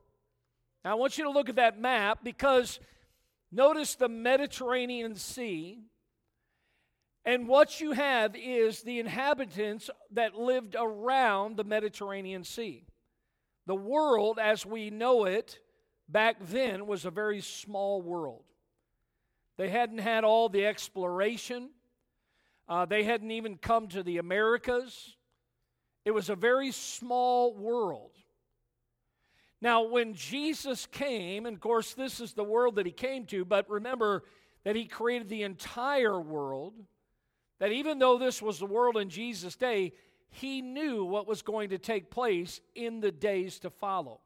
Now 0.84 0.92
I 0.92 0.96
want 0.96 1.18
you 1.18 1.24
to 1.24 1.32
look 1.32 1.48
at 1.48 1.56
that 1.56 1.80
map 1.80 2.26
because 2.26 2.82
Notice 3.52 3.96
the 3.96 4.10
Mediterranean 4.10 5.16
Sea. 5.16 5.80
And 7.26 7.48
what 7.48 7.82
you 7.82 7.92
have 7.92 8.36
is 8.36 8.82
the 8.82 9.00
inhabitants 9.00 9.90
that 10.12 10.36
lived 10.36 10.76
around 10.80 11.58
the 11.58 11.64
Mediterranean 11.64 12.44
Sea. 12.44 12.86
The 13.66 13.76
world, 13.76 14.40
as 14.42 14.66
we 14.66 14.90
know 14.90 15.26
it 15.26 15.60
back 16.08 16.38
then, 16.42 16.88
was 16.88 17.06
a 17.06 17.12
very 17.12 17.42
small 17.42 18.02
world. 18.02 18.44
They 19.58 19.70
hadn't 19.70 20.00
had 20.00 20.24
all 20.24 20.50
the 20.50 20.66
exploration, 20.66 21.70
uh, 22.68 22.86
they 22.86 23.04
hadn't 23.04 23.32
even 23.32 23.58
come 23.58 23.88
to 23.90 24.04
the 24.04 24.18
Americas. 24.18 25.16
It 26.06 26.12
was 26.12 26.30
a 26.30 26.36
very 26.36 26.72
small 26.72 27.54
world. 27.54 28.12
Now, 29.62 29.84
when 29.84 30.14
Jesus 30.14 30.86
came, 30.86 31.46
and 31.46 31.56
of 31.56 31.62
course, 31.62 31.94
this 31.94 32.22
is 32.22 32.34
the 32.34 32.44
world 32.44 32.76
that 32.76 32.86
he 32.86 32.92
came 32.92 33.26
to, 33.26 33.44
but 33.44 33.70
remember 33.70 34.24
that 34.64 34.76
he 34.76 34.86
created 34.86 35.28
the 35.28 35.44
entire 35.44 36.20
world, 36.20 36.74
that 37.60 37.72
even 37.72 38.00
though 38.00 38.18
this 38.18 38.42
was 38.42 38.60
the 38.60 38.66
world 38.66 38.96
in 38.96 39.10
Jesus' 39.10 39.56
day, 39.56 39.94
he 40.30 40.62
knew 40.62 41.04
what 41.04 41.28
was 41.28 41.42
going 41.42 41.70
to 41.70 41.78
take 41.78 42.10
place 42.10 42.62
in 42.76 43.02
the 43.02 43.12
days 43.12 43.60
to 43.60 43.70
follow. 43.70 44.22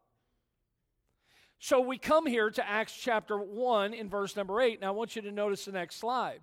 So 1.60 1.80
we 1.80 1.98
come 1.98 2.25
here 2.25 2.50
to 2.52 2.70
Acts 2.70 2.96
chapter 2.96 3.38
1 3.38 3.94
in 3.94 4.10
verse 4.10 4.36
number 4.36 4.60
8. 4.60 4.82
Now 4.82 4.90
I 4.90 4.92
want 4.92 5.16
you 5.16 5.22
to 5.24 5.32
notice 5.32 5.66
the 5.66 5.72
next 5.72 5.96
slide. 5.96 6.42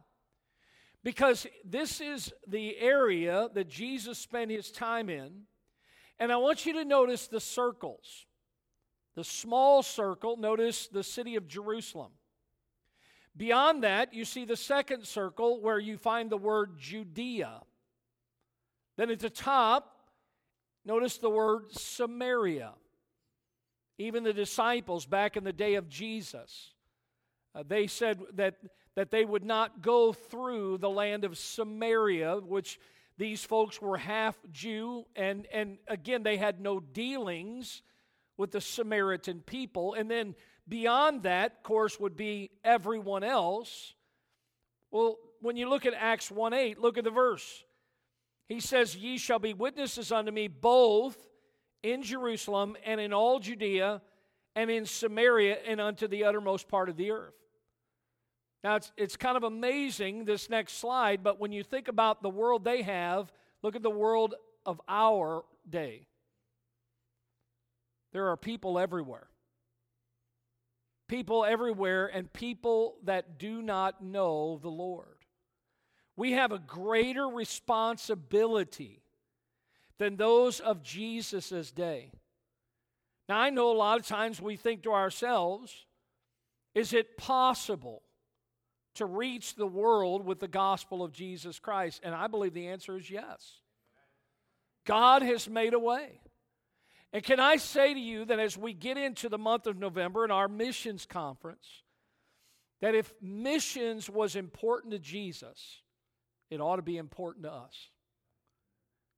Because 1.04 1.47
this 1.64 2.00
is 2.00 2.32
the 2.47 2.78
area 2.78 3.49
that 3.54 3.68
Jesus 3.68 4.18
spent 4.18 4.50
his 4.50 4.70
time 4.70 5.09
in. 5.09 5.42
And 6.18 6.32
I 6.32 6.37
want 6.37 6.66
you 6.66 6.73
to 6.75 6.85
notice 6.85 7.26
the 7.26 7.40
circles. 7.40 8.26
The 9.16 9.24
small 9.24 9.82
circle, 9.82 10.36
notice 10.36 10.86
the 10.86 11.02
city 11.02 11.36
of 11.36 11.48
Jerusalem. 11.48 12.12
Beyond 13.36 13.84
that, 13.84 14.12
you 14.12 14.24
see 14.24 14.44
the 14.44 14.56
second 14.56 15.06
circle 15.06 15.60
where 15.60 15.78
you 15.78 15.96
find 15.96 16.30
the 16.30 16.36
word 16.36 16.78
Judea. 16.78 17.62
Then 18.96 19.10
at 19.10 19.20
the 19.20 19.30
top, 19.30 19.96
notice 20.84 21.18
the 21.18 21.30
word 21.30 21.72
Samaria. 21.72 22.72
Even 23.98 24.24
the 24.24 24.32
disciples 24.32 25.06
back 25.06 25.36
in 25.36 25.44
the 25.44 25.52
day 25.52 25.74
of 25.74 25.88
Jesus, 25.88 26.72
uh, 27.54 27.62
they 27.66 27.86
said 27.86 28.20
that, 28.34 28.56
that 28.94 29.10
they 29.10 29.24
would 29.24 29.44
not 29.44 29.82
go 29.82 30.12
through 30.12 30.78
the 30.78 30.90
land 30.90 31.24
of 31.24 31.36
Samaria, 31.36 32.36
which 32.36 32.78
these 33.18 33.44
folks 33.44 33.82
were 33.82 33.98
half 33.98 34.36
Jew, 34.50 35.04
and, 35.14 35.46
and 35.52 35.78
again, 35.88 36.22
they 36.22 36.38
had 36.38 36.60
no 36.60 36.80
dealings 36.80 37.82
with 38.40 38.52
the 38.52 38.61
Samaritan 38.61 39.42
people. 39.44 39.92
And 39.92 40.11
then 40.11 40.35
beyond 40.66 41.25
that, 41.25 41.52
of 41.59 41.62
course, 41.62 42.00
would 42.00 42.16
be 42.16 42.50
everyone 42.64 43.23
else. 43.23 43.94
Well, 44.90 45.18
when 45.40 45.56
you 45.56 45.68
look 45.68 45.85
at 45.85 45.92
Acts 45.94 46.30
1 46.30 46.54
8, 46.54 46.80
look 46.80 46.97
at 46.97 47.04
the 47.04 47.11
verse. 47.11 47.64
He 48.49 48.59
says, 48.59 48.97
Ye 48.97 49.18
shall 49.18 49.38
be 49.38 49.52
witnesses 49.52 50.11
unto 50.11 50.32
me 50.32 50.49
both 50.49 51.16
in 51.82 52.02
Jerusalem 52.02 52.76
and 52.85 52.99
in 52.99 53.12
all 53.12 53.38
Judea 53.38 54.00
and 54.56 54.70
in 54.70 54.87
Samaria 54.87 55.59
and 55.66 55.80
unto 55.80 56.09
the 56.09 56.25
uttermost 56.25 56.66
part 56.66 56.88
of 56.88 56.97
the 56.97 57.11
earth. 57.11 57.35
Now, 58.64 58.76
it's, 58.76 58.90
it's 58.97 59.16
kind 59.16 59.37
of 59.37 59.44
amazing, 59.44 60.25
this 60.25 60.50
next 60.50 60.78
slide, 60.78 61.23
but 61.23 61.38
when 61.38 61.52
you 61.52 61.62
think 61.62 61.88
about 61.88 62.23
the 62.23 62.28
world 62.28 62.64
they 62.64 62.82
have, 62.82 63.32
look 63.62 63.76
at 63.76 63.82
the 63.82 63.90
world 63.90 64.35
of 64.66 64.80
our 64.88 65.44
day. 65.68 66.06
There 68.12 68.28
are 68.28 68.36
people 68.36 68.78
everywhere. 68.78 69.28
People 71.08 71.44
everywhere, 71.44 72.06
and 72.06 72.32
people 72.32 72.96
that 73.04 73.38
do 73.38 73.62
not 73.62 74.02
know 74.02 74.58
the 74.62 74.68
Lord. 74.68 75.24
We 76.16 76.32
have 76.32 76.52
a 76.52 76.58
greater 76.58 77.26
responsibility 77.26 79.02
than 79.98 80.16
those 80.16 80.60
of 80.60 80.82
Jesus' 80.82 81.72
day. 81.72 82.12
Now, 83.28 83.38
I 83.38 83.50
know 83.50 83.70
a 83.70 83.76
lot 83.76 83.98
of 83.98 84.06
times 84.06 84.40
we 84.40 84.56
think 84.56 84.82
to 84.84 84.92
ourselves, 84.92 85.86
is 86.74 86.92
it 86.92 87.16
possible 87.16 88.02
to 88.94 89.06
reach 89.06 89.54
the 89.54 89.66
world 89.66 90.24
with 90.24 90.40
the 90.40 90.48
gospel 90.48 91.02
of 91.02 91.12
Jesus 91.12 91.58
Christ? 91.58 92.00
And 92.02 92.14
I 92.14 92.26
believe 92.28 92.54
the 92.54 92.68
answer 92.68 92.96
is 92.96 93.10
yes. 93.10 93.60
God 94.84 95.22
has 95.22 95.48
made 95.48 95.74
a 95.74 95.78
way. 95.78 96.20
And 97.12 97.22
can 97.22 97.40
I 97.40 97.56
say 97.56 97.92
to 97.92 98.00
you 98.00 98.24
that 98.26 98.38
as 98.38 98.56
we 98.56 98.72
get 98.72 98.96
into 98.96 99.28
the 99.28 99.38
month 99.38 99.66
of 99.66 99.76
November 99.76 100.24
in 100.24 100.30
our 100.30 100.48
missions 100.48 101.06
conference, 101.06 101.82
that 102.80 102.94
if 102.94 103.12
missions 103.20 104.08
was 104.08 104.36
important 104.36 104.92
to 104.92 104.98
Jesus, 104.98 105.82
it 106.50 106.60
ought 106.60 106.76
to 106.76 106.82
be 106.82 106.96
important 106.96 107.44
to 107.44 107.52
us. 107.52 107.90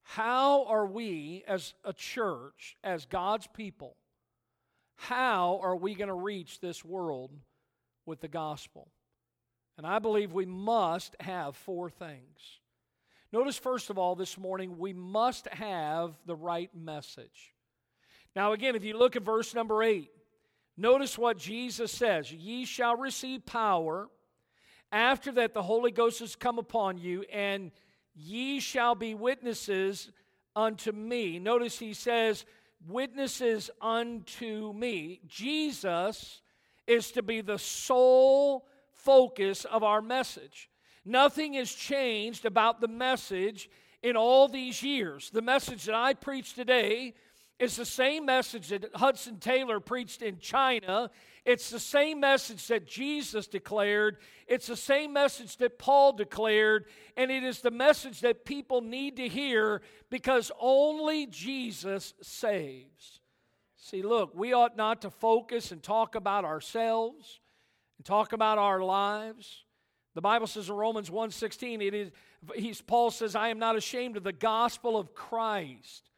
How 0.03 0.65
are 0.65 0.87
we 0.87 1.45
as 1.47 1.75
a 1.85 1.93
church, 1.93 2.77
as 2.83 3.05
God's 3.07 3.47
people, 3.47 3.97
how 4.97 5.61
are 5.63 5.77
we 5.77 5.95
going 5.95 6.09
to 6.09 6.15
reach 6.15 6.61
this 6.61 6.85
world 6.85 7.31
with 8.07 8.21
the 8.21 8.29
gospel? 8.29 8.89
And 9.79 9.87
I 9.87 9.99
believe 9.99 10.33
we 10.33 10.47
must 10.47 11.17
have 11.21 11.57
four 11.57 11.89
things. 11.89 12.61
Notice, 13.33 13.57
first 13.57 13.91
of 13.91 13.97
all, 13.97 14.15
this 14.15 14.37
morning, 14.37 14.79
we 14.79 14.93
must 14.93 15.49
have 15.49 16.15
the 16.27 16.37
right 16.37 16.71
message. 16.75 17.52
Now, 18.35 18.53
again, 18.53 18.75
if 18.75 18.85
you 18.85 18.97
look 18.97 19.17
at 19.17 19.23
verse 19.23 19.55
number 19.55 19.83
eight, 19.83 20.11
notice 20.77 21.19
what 21.19 21.39
Jesus 21.39 21.93
says 21.93 22.33
Ye 22.33 22.65
shall 22.65 22.97
receive 22.97 23.45
power. 23.45 24.09
After 24.91 25.33
that, 25.33 25.55
the 25.55 25.63
Holy 25.63 25.91
Ghost 25.91 26.21
has 26.21 26.37
come 26.37 26.59
upon 26.59 26.99
you, 26.99 27.25
and 27.33 27.71
ye 28.15 28.61
shall 28.61 28.95
be 28.95 29.15
witnesses 29.15 30.11
unto 30.55 30.93
me. 30.93 31.39
Notice 31.39 31.79
he 31.79 31.95
says, 31.95 32.45
Witnesses 32.87 33.71
unto 33.81 34.73
me. 34.73 35.21
Jesus 35.27 36.43
is 36.87 37.13
to 37.13 37.23
be 37.23 37.41
the 37.41 37.59
sole 37.59 38.67
focus 38.93 39.65
of 39.65 39.83
our 39.85 40.03
message. 40.03 40.69
Nothing 41.05 41.55
has 41.55 41.73
changed 41.73 42.45
about 42.45 42.81
the 42.81 42.89
message 42.89 43.71
in 44.03 44.17
all 44.17 44.49
these 44.49 44.83
years. 44.83 45.31
The 45.31 45.43
message 45.43 45.85
that 45.85 45.95
I 45.95 46.15
preach 46.15 46.55
today 46.55 47.15
it's 47.63 47.77
the 47.77 47.87
same 47.87 48.27
message 48.27 48.71
that 48.71 48.91
Hudson 48.93 49.39
Taylor 49.39 49.79
preached 49.79 50.21
in 50.21 50.41
China. 50.41 51.13
It's 51.45 51.71
the 51.71 51.79
same 51.79 52.19
message 52.19 52.67
that 52.67 52.89
Jesus 52.89 53.47
declared. 53.47 54.17
It's 54.49 54.67
the 54.67 54.77
same 54.77 55.13
message 55.13 55.59
that 55.59 55.79
Paul 55.79 56.13
declared. 56.13 56.87
And 57.17 57.31
it 57.31 57.45
is 57.45 57.61
the 57.61 57.71
message 57.71 58.23
that 58.23 58.45
people 58.45 58.81
need 58.81 59.17
to 59.19 59.29
hear 59.29 59.81
because 60.11 60.51
only 60.59 61.27
Jesus 61.27 62.15
saves. 62.21 63.21
See, 63.77 64.03
look, 64.03 64.35
we 64.35 64.53
ought 64.53 64.77
not 64.77 65.03
to 65.03 65.11
focus 65.11 65.71
and 65.71 65.81
talk 65.81 66.17
about 66.17 66.45
ourselves 66.45 67.39
and 67.97 68.05
talk 68.05 68.33
about 68.33 68.59
our 68.59 68.83
lives. 68.83 69.63
The 70.17 70.21
Bible 70.21 70.49
says 70.49 70.69
in 70.69 70.75
Romans 70.75 71.11
1:16, 71.11 71.81
it 71.81 71.95
is 71.95 72.11
he's 72.57 72.81
Paul 72.81 73.13
says, 73.13 73.37
I 73.37 73.51
am 73.51 73.61
not 73.61 73.77
ashamed 73.77 74.17
of 74.17 74.25
the 74.25 74.33
gospel 74.33 74.97
of 74.97 75.15
Christ. 75.15 76.12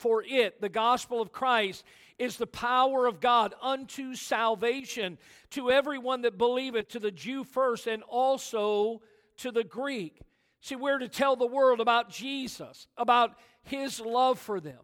For 0.00 0.24
it, 0.26 0.62
the 0.62 0.70
gospel 0.70 1.20
of 1.20 1.30
Christ, 1.30 1.84
is 2.18 2.38
the 2.38 2.46
power 2.46 3.04
of 3.04 3.20
God 3.20 3.54
unto 3.60 4.14
salvation 4.14 5.18
to 5.50 5.70
everyone 5.70 6.22
that 6.22 6.38
believeth, 6.38 6.88
to 6.88 6.98
the 6.98 7.10
Jew 7.10 7.44
first, 7.44 7.86
and 7.86 8.02
also 8.04 9.02
to 9.36 9.52
the 9.52 9.62
Greek. 9.62 10.18
See, 10.62 10.74
we're 10.74 11.00
to 11.00 11.08
tell 11.08 11.36
the 11.36 11.46
world 11.46 11.80
about 11.80 12.08
Jesus, 12.08 12.86
about 12.96 13.34
his 13.62 14.00
love 14.00 14.38
for 14.38 14.58
them, 14.58 14.80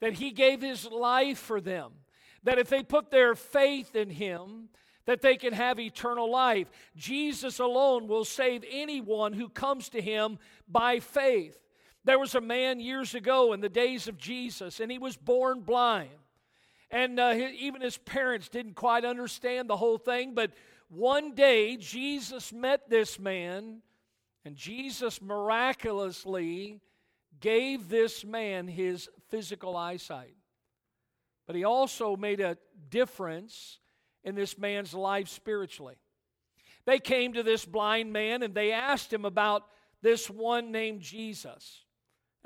that 0.00 0.14
he 0.14 0.30
gave 0.30 0.62
his 0.62 0.86
life 0.86 1.38
for 1.38 1.60
them, 1.60 1.92
that 2.42 2.58
if 2.58 2.70
they 2.70 2.82
put 2.82 3.10
their 3.10 3.34
faith 3.34 3.94
in 3.94 4.08
him, 4.08 4.70
that 5.04 5.20
they 5.20 5.36
can 5.36 5.52
have 5.52 5.78
eternal 5.78 6.30
life. 6.30 6.68
Jesus 6.96 7.58
alone 7.58 8.08
will 8.08 8.24
save 8.24 8.64
anyone 8.70 9.34
who 9.34 9.50
comes 9.50 9.90
to 9.90 10.00
him 10.00 10.38
by 10.66 10.98
faith. 10.98 11.58
There 12.06 12.20
was 12.20 12.36
a 12.36 12.40
man 12.40 12.78
years 12.78 13.16
ago 13.16 13.52
in 13.52 13.60
the 13.60 13.68
days 13.68 14.06
of 14.06 14.16
Jesus, 14.16 14.78
and 14.78 14.92
he 14.92 14.98
was 14.98 15.16
born 15.16 15.62
blind. 15.62 16.08
And 16.88 17.18
uh, 17.18 17.34
even 17.58 17.80
his 17.80 17.98
parents 17.98 18.48
didn't 18.48 18.76
quite 18.76 19.04
understand 19.04 19.68
the 19.68 19.76
whole 19.76 19.98
thing, 19.98 20.32
but 20.32 20.52
one 20.88 21.34
day 21.34 21.76
Jesus 21.76 22.52
met 22.52 22.88
this 22.88 23.18
man, 23.18 23.82
and 24.44 24.54
Jesus 24.54 25.20
miraculously 25.20 26.80
gave 27.40 27.88
this 27.88 28.24
man 28.24 28.68
his 28.68 29.08
physical 29.28 29.76
eyesight. 29.76 30.36
But 31.48 31.56
he 31.56 31.64
also 31.64 32.16
made 32.16 32.38
a 32.38 32.56
difference 32.88 33.80
in 34.22 34.36
this 34.36 34.56
man's 34.56 34.94
life 34.94 35.26
spiritually. 35.26 35.96
They 36.84 37.00
came 37.00 37.32
to 37.32 37.42
this 37.42 37.64
blind 37.64 38.12
man 38.12 38.44
and 38.44 38.54
they 38.54 38.70
asked 38.70 39.12
him 39.12 39.24
about 39.24 39.64
this 40.02 40.30
one 40.30 40.70
named 40.70 41.00
Jesus. 41.00 41.82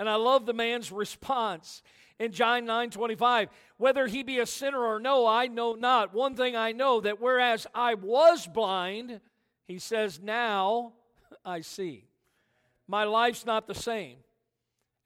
And 0.00 0.08
I 0.08 0.14
love 0.14 0.46
the 0.46 0.54
man's 0.54 0.90
response 0.90 1.82
in 2.18 2.32
John 2.32 2.64
9 2.64 2.88
25. 2.88 3.50
Whether 3.76 4.06
he 4.06 4.22
be 4.22 4.38
a 4.38 4.46
sinner 4.46 4.82
or 4.82 4.98
no, 4.98 5.26
I 5.26 5.46
know 5.46 5.74
not. 5.74 6.14
One 6.14 6.34
thing 6.34 6.56
I 6.56 6.72
know 6.72 7.02
that 7.02 7.20
whereas 7.20 7.66
I 7.74 7.92
was 7.92 8.46
blind, 8.46 9.20
he 9.66 9.78
says, 9.78 10.18
now 10.18 10.94
I 11.44 11.60
see. 11.60 12.06
My 12.88 13.04
life's 13.04 13.44
not 13.44 13.66
the 13.66 13.74
same. 13.74 14.16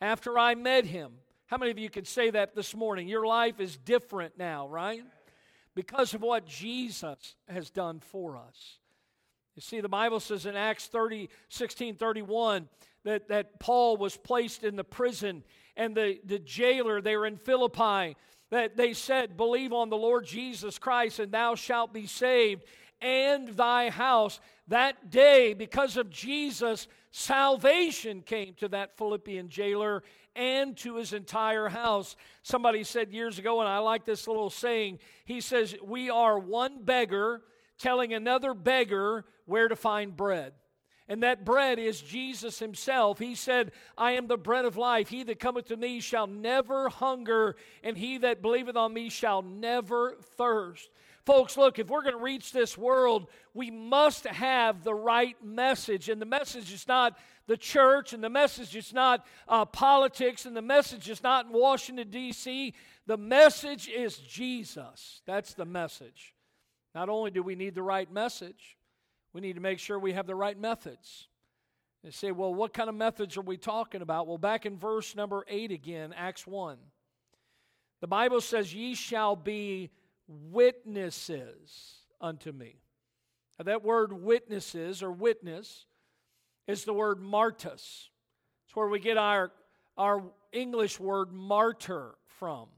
After 0.01 0.39
I 0.39 0.55
met 0.55 0.87
him, 0.87 1.15
how 1.47 1.57
many 1.59 1.73
of 1.73 1.79
you 1.79 1.91
could 1.91 2.07
say 2.07 2.31
that 2.31 2.55
this 2.55 2.73
morning? 2.73 3.09
Your 3.09 3.27
life 3.27 3.59
is 3.59 3.77
different 3.77 4.39
now, 4.39 4.69
right? 4.69 5.03
Because 5.75 6.15
of 6.15 6.23
what 6.23 6.47
Jesus 6.47 7.35
has 7.49 7.69
done 7.69 7.99
for 7.99 8.37
us. 8.37 8.79
You 9.55 9.63
see, 9.63 9.81
the 9.81 9.89
Bible 9.89 10.21
says 10.21 10.47
in 10.47 10.57
Acts 10.57 10.87
30, 10.87 11.29
16 11.49 11.97
31 11.97 12.69
that, 13.05 13.29
that 13.29 13.61
Paul 13.61 13.97
was 13.97 14.17
placed 14.17 14.65
in 14.65 14.77
the 14.77 14.85
prison 14.85 15.45
and 15.77 15.97
the, 15.97 16.19
the 16.25 16.39
jailer 16.39 17.01
there 17.01 17.25
in 17.27 17.37
Philippi 17.37 18.17
that 18.51 18.77
they 18.77 18.93
said, 18.93 19.37
Believe 19.37 19.73
on 19.73 19.91
the 19.91 19.97
Lord 19.97 20.27
Jesus 20.27 20.79
Christ, 20.79 21.19
and 21.19 21.33
thou 21.33 21.55
shalt 21.55 21.93
be 21.93 22.07
saved, 22.07 22.65
and 23.01 23.49
thy 23.49 23.91
house. 23.91 24.41
That 24.69 25.11
day, 25.11 25.55
because 25.55 25.97
of 25.97 26.11
Jesus, 26.11 26.89
salvation 27.11 28.23
came 28.23 28.55
to 28.55 28.69
that 28.69 28.97
Philippian 28.97 29.49
jailer 29.49 30.03
and 30.37 30.77
to 30.79 30.97
his 30.97 31.13
entire 31.13 31.69
house. 31.69 32.17
Somebody 32.43 32.83
said 32.83 33.13
years 33.13 33.39
ago, 33.39 33.61
and 33.61 33.69
I 33.69 33.79
like 33.79 34.05
this 34.05 34.27
little 34.27 34.51
saying, 34.51 34.99
he 35.25 35.41
says, 35.41 35.77
We 35.83 36.11
are 36.11 36.39
one 36.39 36.83
beggar 36.83 37.43
telling 37.79 38.15
another 38.15 38.55
beggar 38.55 39.25
where 39.47 39.69
to 39.69 39.77
find 39.77 40.17
bread. 40.17 40.53
And 41.07 41.23
that 41.23 41.45
bread 41.45 41.79
is 41.79 42.01
Jesus 42.01 42.59
himself. 42.59 43.19
He 43.19 43.35
said, 43.35 43.73
I 43.97 44.13
am 44.13 44.27
the 44.27 44.39
bread 44.39 44.65
of 44.65 44.79
life. 44.79 45.09
He 45.11 45.23
that 45.25 45.39
cometh 45.39 45.67
to 45.67 45.77
me 45.77 46.01
shall 46.01 46.27
never 46.27 46.89
hunger, 46.89 47.57
and 47.83 47.97
he 47.97 48.19
that 48.19 48.41
believeth 48.41 48.77
on 48.77 48.95
me 48.95 49.11
shall 49.11 49.43
never 49.43 50.17
thirst. 50.39 50.89
Folks, 51.27 51.57
look, 51.57 51.79
if 51.79 51.89
we're 51.89 52.03
going 52.03 52.17
to 52.17 52.23
reach 52.23 52.53
this 52.53 52.77
world, 52.77 53.29
we 53.53 53.71
must 53.71 54.25
have 54.27 54.83
the 54.83 54.95
right 54.95 55.37
message. 55.43 56.09
And 56.09 56.21
the 56.21 56.27
message 56.27 56.73
is 56.73 56.89
not 56.89 57.19
the 57.47 57.57
church, 57.57 58.15
and 58.15 58.25
the 58.25 58.31
message 58.31 58.75
is 58.75 58.93
not 58.93 59.27
uh, 59.47 59.67
politics, 59.67 60.47
and 60.47 60.57
the 60.57 60.63
message 60.63 61.11
is 61.11 61.23
not 61.23 61.47
in 61.47 61.53
Washington, 61.53 62.09
D.C. 62.11 62.73
The 63.07 63.17
message 63.19 63.89
is 63.89 64.17
Jesus. 64.19 65.21
That's 65.27 65.53
the 65.53 65.67
message. 65.67 66.35
Not 66.95 67.11
only 67.11 67.31
do 67.31 67.43
we 67.43 67.55
need 67.55 67.75
the 67.75 67.83
right 67.83 68.11
message, 68.11 68.79
we 69.35 69.41
need 69.41 69.57
to 69.57 69.61
make 69.61 69.81
sure 69.81 69.99
we 69.99 70.13
have 70.13 70.27
the 70.27 70.35
right 70.35 70.59
methods. 70.59 71.29
They 72.05 72.11
say, 72.11 72.31
well, 72.31 72.55
what 72.55 72.73
kind 72.73 72.89
of 72.89 72.95
methods 72.95 73.37
are 73.37 73.43
we 73.43 73.57
talking 73.57 74.01
about? 74.01 74.27
Well, 74.27 74.39
back 74.39 74.65
in 74.65 74.79
verse 74.79 75.17
number 75.17 75.45
8 75.49 75.73
again, 75.73 76.15
Acts 76.17 76.47
1, 76.47 76.79
the 78.01 78.07
Bible 78.07 78.41
says, 78.41 78.73
Ye 78.73 78.95
shall 78.95 79.35
be 79.35 79.91
witnesses 80.29 81.95
unto 82.21 82.53
me. 82.53 82.77
Now, 83.59 83.65
that 83.65 83.83
word 83.83 84.13
witnesses 84.13 85.03
or 85.03 85.11
witness 85.11 85.87
is 86.67 86.85
the 86.85 86.95
word 86.95 87.19
martus. 87.19 88.09
It's 88.67 88.75
where 88.75 88.89
we 88.89 89.01
get 89.01 89.17
our, 89.17 89.51
our 89.97 90.23
English 90.53 91.01
word 91.01 91.33
martyr 91.33 92.15
from. 92.39 92.69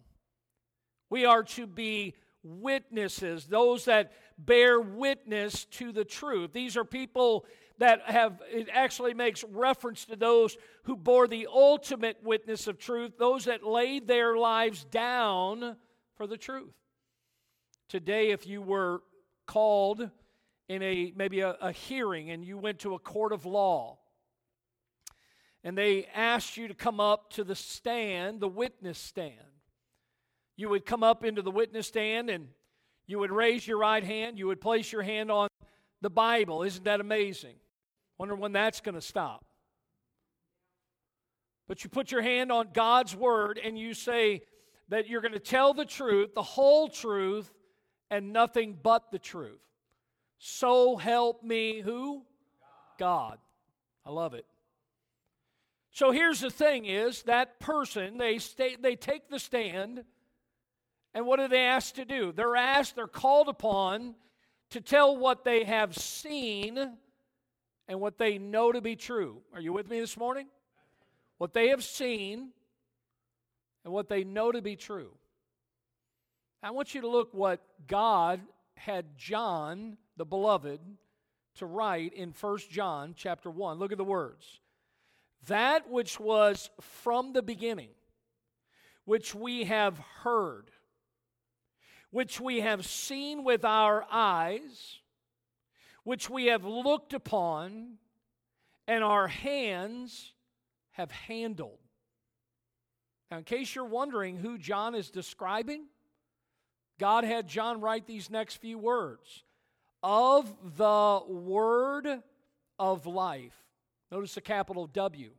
We 1.11 1.25
are 1.25 1.43
to 1.43 1.67
be 1.67 2.15
witnesses, 2.43 3.47
those 3.47 3.87
that 3.87 4.13
bear 4.39 4.81
witness 4.81 5.65
to 5.65 5.93
the 5.93 6.05
truth. 6.05 6.53
These 6.53 6.77
are 6.77 6.85
people 6.85 7.47
that 7.79 8.03
have, 8.03 8.41
it 8.51 8.69
actually 8.73 9.15
makes 9.15 9.45
reference 9.45 10.05
to 10.07 10.17
those 10.17 10.57
who 10.85 10.97
bore 10.97 11.29
the 11.29 11.47
ultimate 11.53 12.19
witness 12.23 12.67
of 12.67 12.79
truth, 12.79 13.13
those 13.19 13.45
that 13.45 13.65
laid 13.65 14.07
their 14.07 14.37
lives 14.37 14.85
down 14.85 15.77
for 16.17 16.27
the 16.27 16.37
truth. 16.37 16.73
Today, 17.89 18.31
if 18.31 18.47
you 18.47 18.63
were 18.63 19.03
called 19.47 20.11
in 20.69 20.83
a 20.83 21.13
maybe 21.15 21.41
a, 21.41 21.51
a 21.61 21.71
hearing 21.71 22.31
and 22.31 22.45
you 22.45 22.59
went 22.59 22.81
to 22.81 22.95
a 22.95 22.99
court 22.99 23.33
of 23.33 23.47
law, 23.47 23.99
and 25.63 25.77
they 25.77 26.07
asked 26.15 26.57
you 26.57 26.69
to 26.69 26.75
come 26.75 27.01
up 27.01 27.31
to 27.31 27.45
the 27.45 27.55
stand, 27.55 28.41
the 28.41 28.49
witness 28.49 28.99
stand. 28.99 29.35
You 30.57 30.69
would 30.71 30.87
come 30.87 31.03
up 31.03 31.25
into 31.25 31.43
the 31.43 31.51
witness 31.51 31.89
stand 31.89 32.31
and 32.31 32.49
you 33.07 33.19
would 33.19 33.31
raise 33.31 33.67
your 33.67 33.79
right 33.79 34.03
hand, 34.03 34.39
you 34.39 34.47
would 34.49 34.61
place 34.61 34.91
your 34.91 35.03
hand 35.03 35.31
on 35.31 35.49
the 36.01 36.11
Bible. 36.11 36.63
Isn't 36.63 36.85
that 36.85 37.01
amazing? 37.01 37.55
Wonder 38.19 38.35
when 38.35 38.53
that's 38.53 38.81
going 38.81 38.95
to 38.95 39.01
stop. 39.01 39.45
But 41.69 41.83
you 41.85 41.91
put 41.91 42.11
your 42.11 42.23
hand 42.23 42.53
on 42.53 42.69
God's 42.73 43.15
word 43.15 43.61
and 43.63 43.79
you 43.79 43.95
say 43.95 44.43
that 44.89 45.09
you're 45.09 45.21
going 45.21 45.33
to 45.33 45.41
tell 45.41 45.75
the 45.75 45.85
truth, 45.85 46.35
the 46.35 46.43
whole 46.43 46.89
truth, 46.89 47.53
and 48.11 48.33
nothing 48.33 48.79
but 48.81 49.11
the 49.11 49.19
truth. 49.19 49.61
So 50.39 50.97
help 50.97 51.43
me 51.43 51.81
who? 51.81 52.23
God. 52.99 53.39
I 54.05 54.11
love 54.11 54.35
it. 54.35 54.47
So 55.91 56.11
here's 56.11 56.41
the 56.41 56.51
thing 56.51 56.85
is 56.85 57.23
that 57.23 57.59
person 57.59 58.19
they 58.19 58.39
stay, 58.39 58.77
they 58.81 58.97
take 58.97 59.29
the 59.29 59.39
stand 59.39 60.05
and 61.17 61.25
what 61.25 61.41
are 61.41 61.49
they 61.49 61.65
asked 61.65 61.95
to 61.95 62.05
do? 62.05 62.31
They're 62.31 62.57
asked, 62.57 62.95
they're 62.95 63.07
called 63.07 63.49
upon 63.49 64.17
to 64.69 64.83
tell 64.83 65.17
what 65.17 65.45
they 65.45 65.65
have 65.65 65.97
seen 65.97 66.93
and 67.89 68.01
what 68.01 68.19
they 68.19 68.37
know 68.37 68.71
to 68.71 68.83
be 68.83 68.97
true. 68.97 69.41
Are 69.55 69.61
you 69.61 69.73
with 69.73 69.89
me 69.89 69.99
this 69.99 70.19
morning? 70.19 70.47
What 71.39 71.55
they 71.55 71.69
have 71.69 71.83
seen 71.83 72.51
and 73.83 73.95
what 73.95 74.11
they 74.11 74.25
know 74.25 74.53
to 74.53 74.61
be 74.61 74.77
true. 74.77 75.13
I 76.63 76.71
want 76.73 76.95
you 76.95 77.01
to 77.01 77.09
look 77.09 77.33
what 77.33 77.63
God 77.87 78.43
had 78.75 79.17
John, 79.17 79.97
the 80.19 80.27
beloved, 80.27 80.81
to 81.55 81.65
write 81.65 82.13
in 82.13 82.35
1 82.39 82.59
John 82.71 83.15
chapter 83.17 83.49
1. 83.51 83.79
Look 83.79 83.91
at 83.91 83.97
the 83.97 84.05
words. 84.05 84.61
That 85.47 85.89
which 85.89 86.21
was 86.21 86.69
from 86.83 87.33
the 87.33 87.41
beginning, 87.41 87.93
which 89.07 89.35
we 89.35 89.65
have 89.65 89.99
heard 90.23 90.71
which 92.17 92.41
we 92.41 92.61
have 92.61 92.87
seen 92.87 93.45
with 93.45 93.63
our 93.63 94.07
eyes, 94.11 95.01
which 96.03 96.31
we 96.31 96.47
have 96.47 96.65
looked 96.65 97.13
upon, 97.13 97.99
and 98.89 99.05
our 99.05 99.29
hands 99.29 100.33
have 100.93 101.11
handled. 101.11 101.77
Now, 103.31 103.37
in 103.37 103.45
case 103.45 103.75
you're 103.75 103.85
wondering 103.85 104.39
who 104.39 104.57
John 104.57 104.95
is 104.95 105.11
describing, 105.11 105.89
God 106.99 107.25
had 107.25 107.49
John 107.49 107.83
write 107.83 108.07
these 108.07 108.31
next 108.31 108.63
few 108.63 108.79
words 108.79 109.45
of 110.03 110.51
the 110.79 111.21
word 111.29 112.23
of 112.79 113.05
life. 113.05 113.63
Notice 114.11 114.37
the 114.37 114.41
capital 114.41 114.87
W. 114.87 115.33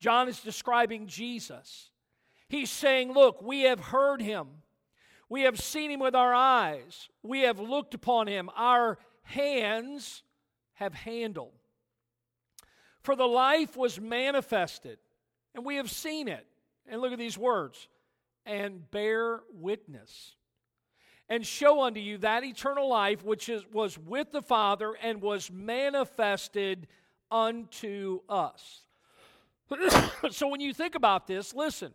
John 0.00 0.26
is 0.26 0.40
describing 0.40 1.06
Jesus. 1.06 1.90
He's 2.48 2.70
saying, 2.70 3.12
Look, 3.12 3.40
we 3.40 3.60
have 3.60 3.78
heard 3.78 4.20
him. 4.20 4.48
We 5.32 5.44
have 5.44 5.58
seen 5.58 5.90
him 5.90 6.00
with 6.00 6.14
our 6.14 6.34
eyes. 6.34 7.08
We 7.22 7.40
have 7.40 7.58
looked 7.58 7.94
upon 7.94 8.26
him. 8.26 8.50
Our 8.54 8.98
hands 9.22 10.24
have 10.74 10.92
handled. 10.92 11.54
For 13.00 13.16
the 13.16 13.24
life 13.26 13.74
was 13.74 13.98
manifested, 13.98 14.98
and 15.54 15.64
we 15.64 15.76
have 15.76 15.90
seen 15.90 16.28
it. 16.28 16.46
And 16.86 17.00
look 17.00 17.12
at 17.12 17.18
these 17.18 17.38
words 17.38 17.88
and 18.44 18.90
bear 18.90 19.40
witness 19.54 20.34
and 21.30 21.46
show 21.46 21.80
unto 21.80 22.00
you 22.00 22.18
that 22.18 22.44
eternal 22.44 22.90
life 22.90 23.24
which 23.24 23.48
is, 23.48 23.64
was 23.72 23.96
with 23.96 24.32
the 24.32 24.42
Father 24.42 24.92
and 25.02 25.22
was 25.22 25.50
manifested 25.50 26.86
unto 27.30 28.20
us. 28.28 28.82
so 30.30 30.48
when 30.48 30.60
you 30.60 30.74
think 30.74 30.94
about 30.94 31.26
this, 31.26 31.54
listen. 31.54 31.94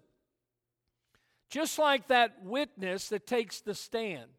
Just 1.49 1.79
like 1.79 2.07
that 2.07 2.43
witness 2.43 3.09
that 3.09 3.25
takes 3.25 3.61
the 3.61 3.73
stand. 3.73 4.29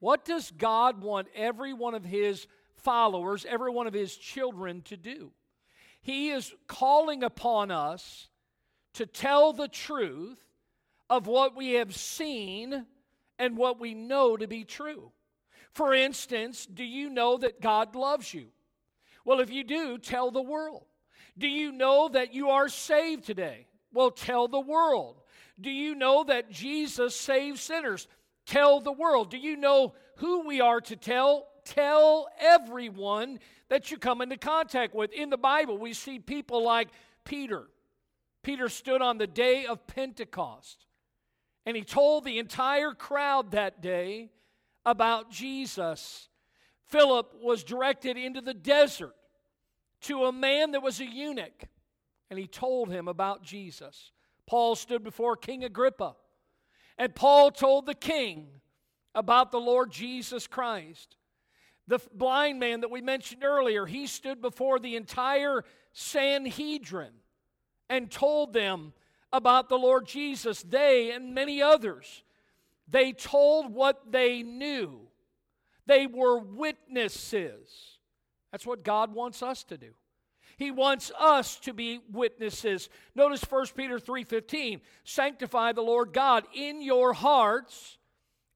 What 0.00 0.24
does 0.24 0.50
God 0.50 1.02
want 1.02 1.28
every 1.34 1.72
one 1.72 1.94
of 1.94 2.04
His 2.04 2.46
followers, 2.76 3.44
every 3.48 3.72
one 3.72 3.86
of 3.86 3.94
His 3.94 4.16
children 4.16 4.82
to 4.82 4.96
do? 4.96 5.32
He 6.00 6.30
is 6.30 6.52
calling 6.68 7.24
upon 7.24 7.70
us 7.70 8.28
to 8.94 9.06
tell 9.06 9.52
the 9.52 9.68
truth 9.68 10.40
of 11.10 11.26
what 11.26 11.56
we 11.56 11.72
have 11.72 11.94
seen 11.94 12.86
and 13.38 13.56
what 13.56 13.80
we 13.80 13.94
know 13.94 14.36
to 14.36 14.46
be 14.46 14.64
true. 14.64 15.10
For 15.72 15.94
instance, 15.94 16.66
do 16.66 16.84
you 16.84 17.10
know 17.10 17.36
that 17.38 17.60
God 17.60 17.94
loves 17.94 18.32
you? 18.32 18.46
Well, 19.24 19.40
if 19.40 19.50
you 19.50 19.64
do, 19.64 19.98
tell 19.98 20.30
the 20.30 20.42
world. 20.42 20.84
Do 21.36 21.46
you 21.46 21.70
know 21.70 22.08
that 22.08 22.34
you 22.34 22.50
are 22.50 22.68
saved 22.68 23.24
today? 23.24 23.66
Well, 23.92 24.10
tell 24.10 24.48
the 24.48 24.60
world. 24.60 25.17
Do 25.60 25.70
you 25.70 25.94
know 25.94 26.24
that 26.24 26.50
Jesus 26.50 27.14
saves 27.16 27.60
sinners? 27.60 28.06
Tell 28.46 28.80
the 28.80 28.92
world. 28.92 29.30
Do 29.30 29.38
you 29.38 29.56
know 29.56 29.94
who 30.16 30.46
we 30.46 30.60
are 30.60 30.80
to 30.82 30.96
tell? 30.96 31.48
Tell 31.64 32.28
everyone 32.40 33.40
that 33.68 33.90
you 33.90 33.98
come 33.98 34.20
into 34.20 34.36
contact 34.36 34.94
with. 34.94 35.12
In 35.12 35.30
the 35.30 35.36
Bible, 35.36 35.76
we 35.76 35.92
see 35.92 36.18
people 36.18 36.64
like 36.64 36.88
Peter. 37.24 37.68
Peter 38.42 38.68
stood 38.68 39.02
on 39.02 39.18
the 39.18 39.26
day 39.26 39.66
of 39.66 39.86
Pentecost 39.86 40.86
and 41.68 41.76
he 41.76 41.82
told 41.82 42.24
the 42.24 42.38
entire 42.38 42.92
crowd 42.92 43.50
that 43.50 43.82
day 43.82 44.30
about 44.86 45.30
Jesus. 45.30 46.30
Philip 46.86 47.34
was 47.42 47.62
directed 47.62 48.16
into 48.16 48.40
the 48.40 48.54
desert 48.54 49.14
to 50.00 50.24
a 50.24 50.32
man 50.32 50.70
that 50.70 50.82
was 50.82 50.98
a 51.00 51.04
eunuch, 51.04 51.64
and 52.30 52.38
he 52.38 52.46
told 52.46 52.90
him 52.90 53.06
about 53.06 53.42
Jesus. 53.42 54.12
Paul 54.48 54.76
stood 54.76 55.04
before 55.04 55.36
King 55.36 55.62
Agrippa, 55.62 56.16
and 56.96 57.14
Paul 57.14 57.50
told 57.50 57.84
the 57.84 57.94
king 57.94 58.46
about 59.14 59.52
the 59.52 59.60
Lord 59.60 59.92
Jesus 59.92 60.46
Christ. 60.46 61.16
The 61.86 61.98
blind 62.14 62.58
man 62.58 62.80
that 62.80 62.90
we 62.90 63.02
mentioned 63.02 63.44
earlier, 63.44 63.84
he 63.84 64.06
stood 64.06 64.40
before 64.40 64.78
the 64.78 64.96
entire 64.96 65.64
Sanhedrin 65.92 67.12
and 67.90 68.10
told 68.10 68.54
them 68.54 68.94
about 69.34 69.68
the 69.68 69.78
Lord 69.78 70.06
Jesus. 70.06 70.62
They 70.62 71.10
and 71.10 71.34
many 71.34 71.60
others, 71.60 72.22
they 72.88 73.12
told 73.12 73.74
what 73.74 74.12
they 74.12 74.42
knew. 74.42 75.00
They 75.84 76.06
were 76.06 76.38
witnesses. 76.38 77.98
That's 78.50 78.64
what 78.64 78.82
God 78.82 79.12
wants 79.12 79.42
us 79.42 79.62
to 79.64 79.76
do. 79.76 79.92
He 80.58 80.72
wants 80.72 81.12
us 81.16 81.56
to 81.60 81.72
be 81.72 82.00
witnesses. 82.10 82.88
Notice 83.14 83.44
1 83.44 83.76
Peter 83.76 84.00
3:15, 84.00 84.80
sanctify 85.04 85.70
the 85.72 85.82
Lord 85.82 86.12
God 86.12 86.44
in 86.52 86.82
your 86.82 87.12
hearts 87.12 87.96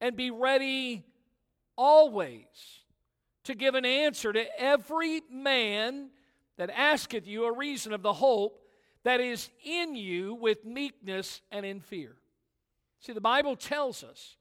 and 0.01 0.17
be 0.17 0.33
ready 0.33 1.05
always 1.77 2.83
to 3.45 3.55
give 3.55 3.77
an 3.77 3.85
answer 3.85 4.33
to 4.33 4.61
every 4.61 5.23
man 5.31 6.11
that 6.57 6.71
asketh 6.71 7.29
you 7.29 7.45
a 7.45 7.57
reason 7.57 7.93
of 7.93 8.03
the 8.03 8.15
hope 8.15 8.67
that 9.05 9.21
is 9.21 9.49
in 9.65 9.95
you 9.95 10.35
with 10.35 10.65
meekness 10.65 11.41
and 11.53 11.65
in 11.65 11.81
fear. 11.81 12.17
See, 12.99 13.12
the 13.12 13.21
Bible 13.21 13.55
tells 13.55 14.03
us 14.03 14.37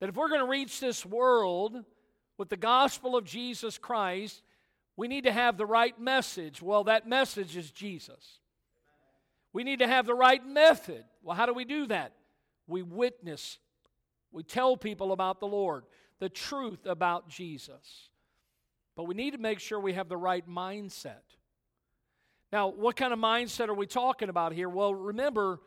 that 0.00 0.08
if 0.08 0.16
we're 0.16 0.28
going 0.28 0.40
to 0.40 0.46
reach 0.46 0.80
this 0.80 1.06
world 1.06 1.84
with 2.36 2.48
the 2.48 2.56
gospel 2.56 3.16
of 3.16 3.24
Jesus 3.24 3.78
Christ, 3.78 4.42
we 4.98 5.06
need 5.06 5.24
to 5.24 5.32
have 5.32 5.56
the 5.56 5.64
right 5.64 5.98
message. 6.00 6.60
Well, 6.60 6.82
that 6.84 7.08
message 7.08 7.56
is 7.56 7.70
Jesus. 7.70 8.40
We 9.52 9.62
need 9.62 9.78
to 9.78 9.86
have 9.86 10.06
the 10.06 10.14
right 10.14 10.44
method. 10.44 11.04
Well, 11.22 11.36
how 11.36 11.46
do 11.46 11.54
we 11.54 11.64
do 11.64 11.86
that? 11.86 12.14
We 12.66 12.82
witness, 12.82 13.58
we 14.32 14.42
tell 14.42 14.76
people 14.76 15.12
about 15.12 15.38
the 15.38 15.46
Lord, 15.46 15.84
the 16.18 16.28
truth 16.28 16.84
about 16.84 17.28
Jesus. 17.28 18.10
But 18.96 19.04
we 19.04 19.14
need 19.14 19.34
to 19.34 19.38
make 19.38 19.60
sure 19.60 19.78
we 19.78 19.92
have 19.92 20.08
the 20.08 20.16
right 20.16 20.46
mindset. 20.48 21.22
Now, 22.52 22.66
what 22.66 22.96
kind 22.96 23.12
of 23.12 23.20
mindset 23.20 23.68
are 23.68 23.74
we 23.74 23.86
talking 23.86 24.28
about 24.28 24.52
here? 24.52 24.68
Well, 24.68 24.92
remember, 24.92 25.60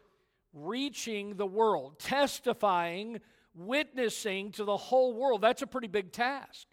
reaching 0.52 1.38
the 1.38 1.46
world, 1.46 2.00
testifying, 2.00 3.22
witnessing 3.56 4.52
to 4.52 4.66
the 4.66 4.76
whole 4.76 5.14
world. 5.14 5.42
That's 5.42 5.62
a 5.62 5.68
pretty 5.68 5.88
big 5.88 6.12
task. 6.12 6.68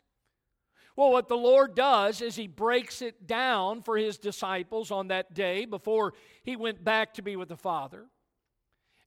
Well, 0.99 1.13
what 1.13 1.29
the 1.29 1.37
Lord 1.37 1.77
does 1.77 2.21
is 2.21 2.35
He 2.35 2.49
breaks 2.49 3.03
it 3.03 3.25
down 3.25 3.83
for 3.83 3.97
His 3.97 4.19
disciples 4.19 4.91
on 4.91 5.07
that 5.09 5.33
day 5.33 5.65
before 5.65 6.13
He 6.43 6.57
went 6.57 6.83
back 6.83 7.15
to 7.15 7.23
be 7.23 7.37
with 7.37 7.49
the 7.49 7.57
Father. 7.57 8.07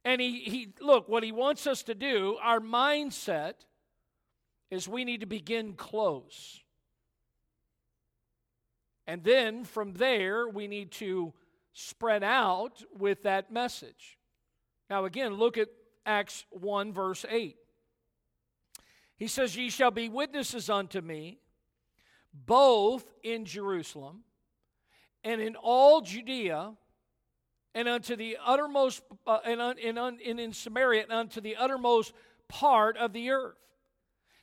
And 0.05 0.21
He, 0.21 0.39
he 0.39 0.73
look, 0.79 1.09
what 1.09 1.21
He 1.21 1.33
wants 1.33 1.67
us 1.67 1.83
to 1.83 1.93
do, 1.93 2.37
our 2.41 2.61
mindset 2.61 3.55
is 4.69 4.87
we 4.87 5.03
need 5.03 5.19
to 5.19 5.25
begin 5.25 5.73
close. 5.73 6.61
And 9.05 9.21
then 9.21 9.65
from 9.65 9.91
there, 9.95 10.47
we 10.47 10.69
need 10.69 10.91
to 10.93 11.33
spread 11.73 12.23
out 12.23 12.85
with 12.97 13.23
that 13.23 13.51
message. 13.51 14.17
Now, 14.89 15.03
again, 15.03 15.33
look 15.33 15.57
at 15.57 15.67
Acts 16.05 16.45
1, 16.51 16.93
verse 16.93 17.25
8. 17.29 17.57
He 19.17 19.27
says, 19.27 19.57
Ye 19.57 19.69
shall 19.69 19.91
be 19.91 20.07
witnesses 20.07 20.69
unto 20.69 21.01
me, 21.01 21.39
both 22.33 23.05
in 23.23 23.45
Jerusalem 23.45 24.23
and 25.23 25.41
in 25.41 25.55
all 25.55 26.01
Judea 26.01 26.73
and 27.73 27.87
unto 27.87 28.15
the 28.15 28.37
uttermost, 28.43 29.01
uh, 29.25 29.39
and, 29.45 29.61
and, 29.61 29.97
and 29.97 30.39
in 30.39 30.53
Samaria 30.53 31.03
and 31.03 31.11
unto 31.11 31.41
the 31.41 31.55
uttermost 31.55 32.13
part 32.47 32.97
of 32.97 33.13
the 33.13 33.31
earth. 33.31 33.55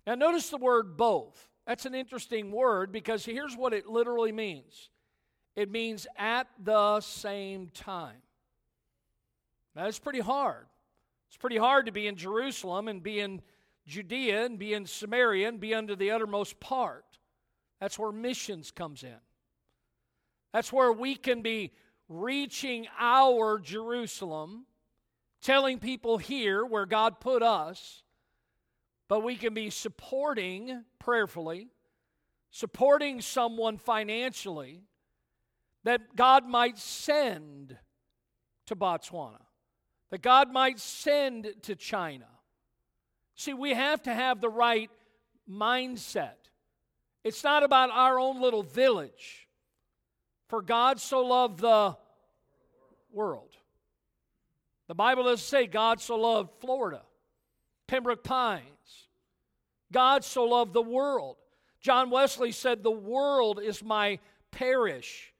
Now, 0.06 0.14
notice 0.14 0.48
the 0.48 0.56
word 0.56 0.96
both. 0.96 1.48
That's 1.66 1.84
an 1.84 1.94
interesting 1.94 2.50
word 2.50 2.92
because 2.92 3.26
here's 3.26 3.54
what 3.54 3.74
it 3.74 3.86
literally 3.86 4.32
means 4.32 4.88
it 5.54 5.70
means 5.70 6.06
at 6.16 6.46
the 6.62 7.00
same 7.00 7.68
time. 7.68 8.22
Now, 9.74 9.90
pretty 10.02 10.20
hard. 10.20 10.66
It's 11.28 11.36
pretty 11.36 11.58
hard 11.58 11.86
to 11.86 11.92
be 11.92 12.06
in 12.06 12.16
Jerusalem 12.16 12.88
and 12.88 13.02
be 13.02 13.20
in 13.20 13.42
Judea 13.86 14.46
and 14.46 14.58
be 14.58 14.72
in 14.72 14.86
Samaria 14.86 15.48
and 15.48 15.60
be 15.60 15.74
under 15.74 15.94
the 15.94 16.10
uttermost 16.10 16.58
part. 16.60 17.04
That's 17.80 17.98
where 17.98 18.12
missions 18.12 18.70
comes 18.70 19.02
in. 19.02 19.20
That's 20.52 20.72
where 20.72 20.92
we 20.92 21.14
can 21.14 21.42
be 21.42 21.72
reaching 22.08 22.86
our 22.98 23.58
Jerusalem, 23.58 24.66
telling 25.42 25.78
people 25.78 26.18
here 26.18 26.64
where 26.64 26.86
God 26.86 27.20
put 27.20 27.42
us, 27.42 28.02
but 29.08 29.22
we 29.22 29.36
can 29.36 29.54
be 29.54 29.70
supporting 29.70 30.84
prayerfully, 30.98 31.68
supporting 32.50 33.20
someone 33.20 33.78
financially 33.78 34.82
that 35.84 36.16
God 36.16 36.46
might 36.46 36.78
send 36.78 37.76
to 38.66 38.76
Botswana, 38.76 39.42
that 40.10 40.22
God 40.22 40.52
might 40.52 40.80
send 40.80 41.54
to 41.62 41.76
China. 41.76 42.26
See, 43.34 43.54
we 43.54 43.74
have 43.74 44.02
to 44.02 44.12
have 44.12 44.40
the 44.40 44.48
right 44.48 44.90
mindset. 45.48 46.47
It's 47.28 47.44
not 47.44 47.62
about 47.62 47.90
our 47.90 48.18
own 48.18 48.40
little 48.40 48.62
village. 48.62 49.46
For 50.48 50.62
God 50.62 50.98
so 50.98 51.20
loved 51.20 51.60
the 51.60 51.94
world. 53.12 53.50
The 54.86 54.94
Bible 54.94 55.24
doesn't 55.24 55.44
say 55.44 55.66
God 55.66 56.00
so 56.00 56.16
loved 56.16 56.50
Florida. 56.60 57.02
Pembroke 57.86 58.24
Pines. 58.24 58.62
God 59.92 60.24
so 60.24 60.44
loved 60.44 60.72
the 60.72 60.80
world. 60.80 61.36
John 61.82 62.08
Wesley 62.08 62.50
said, 62.50 62.82
The 62.82 62.90
world 62.90 63.60
is 63.62 63.84
my 63.84 64.20
parish. 64.50 65.34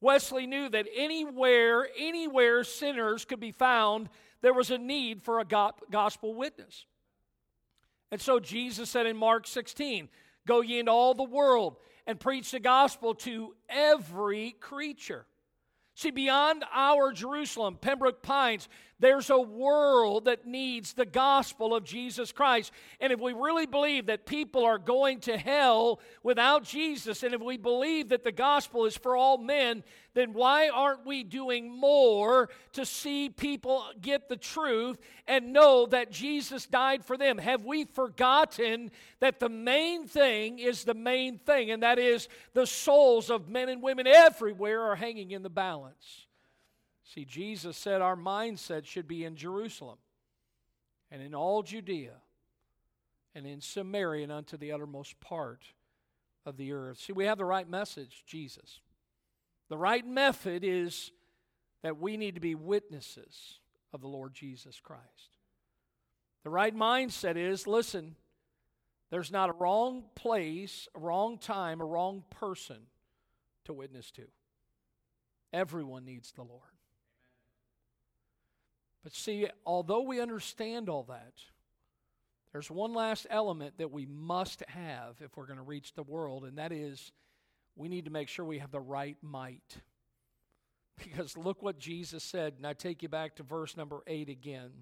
Wesley 0.00 0.46
knew 0.46 0.70
that 0.70 0.86
anywhere, 0.94 1.88
anywhere 1.98 2.64
sinners 2.64 3.26
could 3.26 3.40
be 3.40 3.52
found, 3.52 4.08
there 4.40 4.54
was 4.54 4.70
a 4.70 4.78
need 4.78 5.22
for 5.22 5.40
a 5.40 5.44
gospel 5.44 6.34
witness. 6.34 6.86
And 8.10 8.20
so 8.20 8.38
Jesus 8.38 8.88
said 8.88 9.04
in 9.04 9.16
Mark 9.16 9.46
16, 9.46 10.08
Go 10.46 10.62
ye 10.62 10.78
into 10.78 10.92
all 10.92 11.14
the 11.14 11.24
world 11.24 11.76
and 12.06 12.18
preach 12.18 12.52
the 12.52 12.60
gospel 12.60 13.14
to 13.16 13.54
every 13.68 14.52
creature. 14.52 15.26
See, 15.94 16.10
beyond 16.10 16.64
our 16.72 17.12
Jerusalem, 17.12 17.78
Pembroke 17.80 18.22
Pines, 18.22 18.68
there's 18.98 19.28
a 19.28 19.38
world 19.38 20.24
that 20.24 20.46
needs 20.46 20.94
the 20.94 21.04
gospel 21.04 21.74
of 21.74 21.84
Jesus 21.84 22.32
Christ. 22.32 22.72
And 22.98 23.12
if 23.12 23.20
we 23.20 23.34
really 23.34 23.66
believe 23.66 24.06
that 24.06 24.24
people 24.24 24.64
are 24.64 24.78
going 24.78 25.20
to 25.20 25.36
hell 25.36 26.00
without 26.22 26.64
Jesus, 26.64 27.22
and 27.22 27.34
if 27.34 27.42
we 27.42 27.58
believe 27.58 28.08
that 28.08 28.24
the 28.24 28.32
gospel 28.32 28.86
is 28.86 28.96
for 28.96 29.14
all 29.14 29.36
men, 29.36 29.84
then 30.14 30.32
why 30.32 30.70
aren't 30.70 31.04
we 31.04 31.24
doing 31.24 31.70
more 31.70 32.48
to 32.72 32.86
see 32.86 33.28
people 33.28 33.84
get 34.00 34.30
the 34.30 34.36
truth 34.36 34.98
and 35.28 35.52
know 35.52 35.84
that 35.86 36.10
Jesus 36.10 36.64
died 36.66 37.04
for 37.04 37.18
them? 37.18 37.36
Have 37.36 37.66
we 37.66 37.84
forgotten 37.84 38.90
that 39.20 39.40
the 39.40 39.50
main 39.50 40.06
thing 40.06 40.58
is 40.58 40.84
the 40.84 40.94
main 40.94 41.36
thing, 41.38 41.70
and 41.70 41.82
that 41.82 41.98
is 41.98 42.28
the 42.54 42.66
souls 42.66 43.28
of 43.28 43.50
men 43.50 43.68
and 43.68 43.82
women 43.82 44.06
everywhere 44.06 44.80
are 44.80 44.96
hanging 44.96 45.32
in 45.32 45.42
the 45.42 45.50
balance? 45.50 46.25
See, 47.14 47.24
Jesus 47.24 47.76
said 47.76 48.02
our 48.02 48.16
mindset 48.16 48.84
should 48.84 49.06
be 49.06 49.24
in 49.24 49.36
Jerusalem 49.36 49.98
and 51.10 51.22
in 51.22 51.34
all 51.34 51.62
Judea 51.62 52.14
and 53.34 53.46
in 53.46 53.60
Samaria 53.60 54.24
and 54.24 54.32
unto 54.32 54.56
the 54.56 54.72
uttermost 54.72 55.20
part 55.20 55.62
of 56.44 56.56
the 56.56 56.72
earth. 56.72 56.98
See, 56.98 57.12
we 57.12 57.26
have 57.26 57.38
the 57.38 57.44
right 57.44 57.68
message, 57.68 58.24
Jesus. 58.26 58.80
The 59.68 59.78
right 59.78 60.06
method 60.06 60.64
is 60.64 61.12
that 61.82 62.00
we 62.00 62.16
need 62.16 62.34
to 62.34 62.40
be 62.40 62.56
witnesses 62.56 63.60
of 63.92 64.00
the 64.00 64.08
Lord 64.08 64.34
Jesus 64.34 64.80
Christ. 64.80 65.38
The 66.42 66.50
right 66.50 66.74
mindset 66.74 67.36
is 67.36 67.68
listen, 67.68 68.16
there's 69.10 69.30
not 69.30 69.50
a 69.50 69.52
wrong 69.52 70.04
place, 70.16 70.88
a 70.94 70.98
wrong 70.98 71.38
time, 71.38 71.80
a 71.80 71.84
wrong 71.84 72.24
person 72.30 72.78
to 73.64 73.72
witness 73.72 74.10
to. 74.12 74.24
Everyone 75.52 76.04
needs 76.04 76.32
the 76.32 76.42
Lord. 76.42 76.75
But 79.06 79.14
see, 79.14 79.46
although 79.64 80.00
we 80.00 80.20
understand 80.20 80.88
all 80.88 81.04
that, 81.04 81.34
there's 82.50 82.72
one 82.72 82.92
last 82.92 83.24
element 83.30 83.78
that 83.78 83.92
we 83.92 84.04
must 84.04 84.64
have 84.66 85.14
if 85.20 85.36
we're 85.36 85.46
going 85.46 85.60
to 85.60 85.62
reach 85.62 85.94
the 85.94 86.02
world, 86.02 86.44
and 86.44 86.58
that 86.58 86.72
is 86.72 87.12
we 87.76 87.88
need 87.88 88.06
to 88.06 88.10
make 88.10 88.26
sure 88.26 88.44
we 88.44 88.58
have 88.58 88.72
the 88.72 88.80
right 88.80 89.16
might. 89.22 89.76
Because 90.98 91.36
look 91.36 91.62
what 91.62 91.78
Jesus 91.78 92.24
said, 92.24 92.54
and 92.56 92.66
I 92.66 92.72
take 92.72 93.00
you 93.00 93.08
back 93.08 93.36
to 93.36 93.44
verse 93.44 93.76
number 93.76 94.00
8 94.08 94.28
again. 94.28 94.72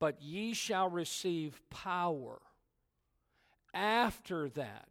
But 0.00 0.20
ye 0.20 0.52
shall 0.52 0.90
receive 0.90 1.62
power. 1.70 2.40
After 3.72 4.48
that, 4.48 4.88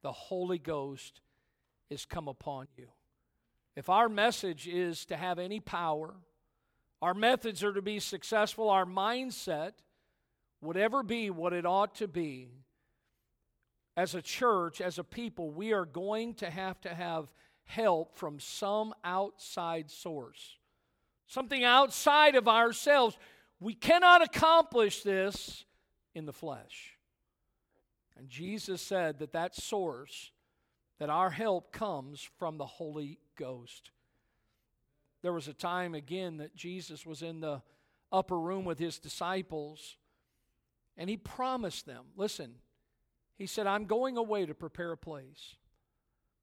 the 0.00 0.12
Holy 0.12 0.58
Ghost 0.58 1.20
is 1.90 2.06
come 2.06 2.28
upon 2.28 2.68
you. 2.78 2.86
If 3.76 3.90
our 3.90 4.08
message 4.08 4.66
is 4.66 5.04
to 5.06 5.18
have 5.18 5.38
any 5.38 5.60
power, 5.60 6.14
our 7.02 7.12
methods 7.12 7.62
are 7.64 7.72
to 7.72 7.82
be 7.82 7.98
successful, 7.98 8.70
our 8.70 8.86
mindset 8.86 9.72
would 10.62 10.76
ever 10.76 11.02
be 11.02 11.28
what 11.28 11.52
it 11.52 11.66
ought 11.66 11.96
to 11.96 12.06
be, 12.06 12.48
as 13.96 14.14
a 14.14 14.22
church, 14.22 14.80
as 14.80 14.98
a 14.98 15.04
people, 15.04 15.50
we 15.50 15.72
are 15.72 15.84
going 15.84 16.34
to 16.34 16.48
have 16.48 16.80
to 16.80 16.94
have 16.94 17.30
help 17.64 18.16
from 18.16 18.40
some 18.40 18.94
outside 19.04 19.90
source, 19.90 20.56
something 21.26 21.64
outside 21.64 22.34
of 22.36 22.48
ourselves. 22.48 23.18
We 23.60 23.74
cannot 23.74 24.22
accomplish 24.22 25.02
this 25.02 25.64
in 26.14 26.24
the 26.24 26.32
flesh. 26.32 26.96
And 28.16 28.28
Jesus 28.28 28.80
said 28.80 29.18
that 29.18 29.32
that 29.32 29.54
source, 29.54 30.30
that 30.98 31.10
our 31.10 31.30
help 31.30 31.72
comes 31.72 32.26
from 32.38 32.58
the 32.58 32.66
Holy 32.66 33.18
Ghost. 33.36 33.90
There 35.22 35.32
was 35.32 35.48
a 35.48 35.54
time 35.54 35.94
again 35.94 36.38
that 36.38 36.54
Jesus 36.54 37.06
was 37.06 37.22
in 37.22 37.40
the 37.40 37.62
upper 38.10 38.38
room 38.38 38.64
with 38.64 38.78
his 38.78 38.98
disciples, 38.98 39.96
and 40.96 41.08
he 41.08 41.16
promised 41.16 41.86
them 41.86 42.06
listen, 42.16 42.56
he 43.36 43.46
said, 43.46 43.66
I'm 43.66 43.86
going 43.86 44.16
away 44.16 44.46
to 44.46 44.54
prepare 44.54 44.92
a 44.92 44.96
place. 44.96 45.56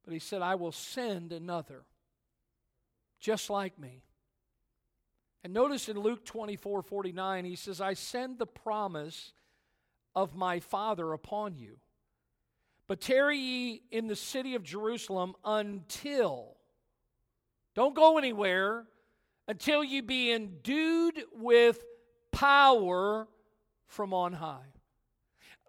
But 0.04 0.13
he 0.13 0.20
said, 0.20 0.42
I 0.42 0.56
will 0.56 0.72
send 0.72 1.32
another 1.32 1.84
just 3.20 3.50
like 3.50 3.78
me. 3.78 4.04
And 5.44 5.54
notice 5.54 5.88
in 5.88 6.00
Luke 6.00 6.26
24 6.26 6.82
49, 6.82 7.46
he 7.46 7.56
says, 7.56 7.80
I 7.80 7.94
send 7.94 8.39
the 8.39 8.48
promise 8.48 9.34
of 10.15 10.36
my 10.36 10.60
Father 10.60 11.13
upon 11.13 11.58
you. 11.58 11.78
But 12.88 13.02
tarry 13.02 13.38
ye 13.38 13.84
in 13.92 14.08
the 14.08 14.15
city 14.15 14.56
of 14.56 14.63
Jerusalem 14.63 15.36
until, 15.46 16.58
don't 17.76 17.96
go 17.96 18.18
anywhere, 18.18 18.86
until 19.48 19.84
you 19.84 20.04
be 20.04 20.32
endued 20.32 21.24
with 21.34 21.84
power 22.32 23.28
from 23.88 24.14
on 24.14 24.34
high. 24.34 24.68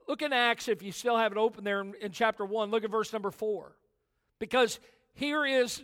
Look 0.07 0.23
in 0.23 0.33
Acts, 0.33 0.69
if 0.69 0.83
you 0.83 0.93
still 0.93 1.17
have 1.17 1.33
it 1.33 1.39
open 1.39 1.65
there 1.65 1.81
in, 1.81 1.95
in 2.01 2.13
chapter 2.13 2.45
1, 2.45 2.71
look 2.71 2.85
at 2.85 2.91
verse 2.91 3.13
number 3.13 3.31
4. 3.31 3.73
Because 4.39 4.81
here 5.15 5.45
is 5.45 5.83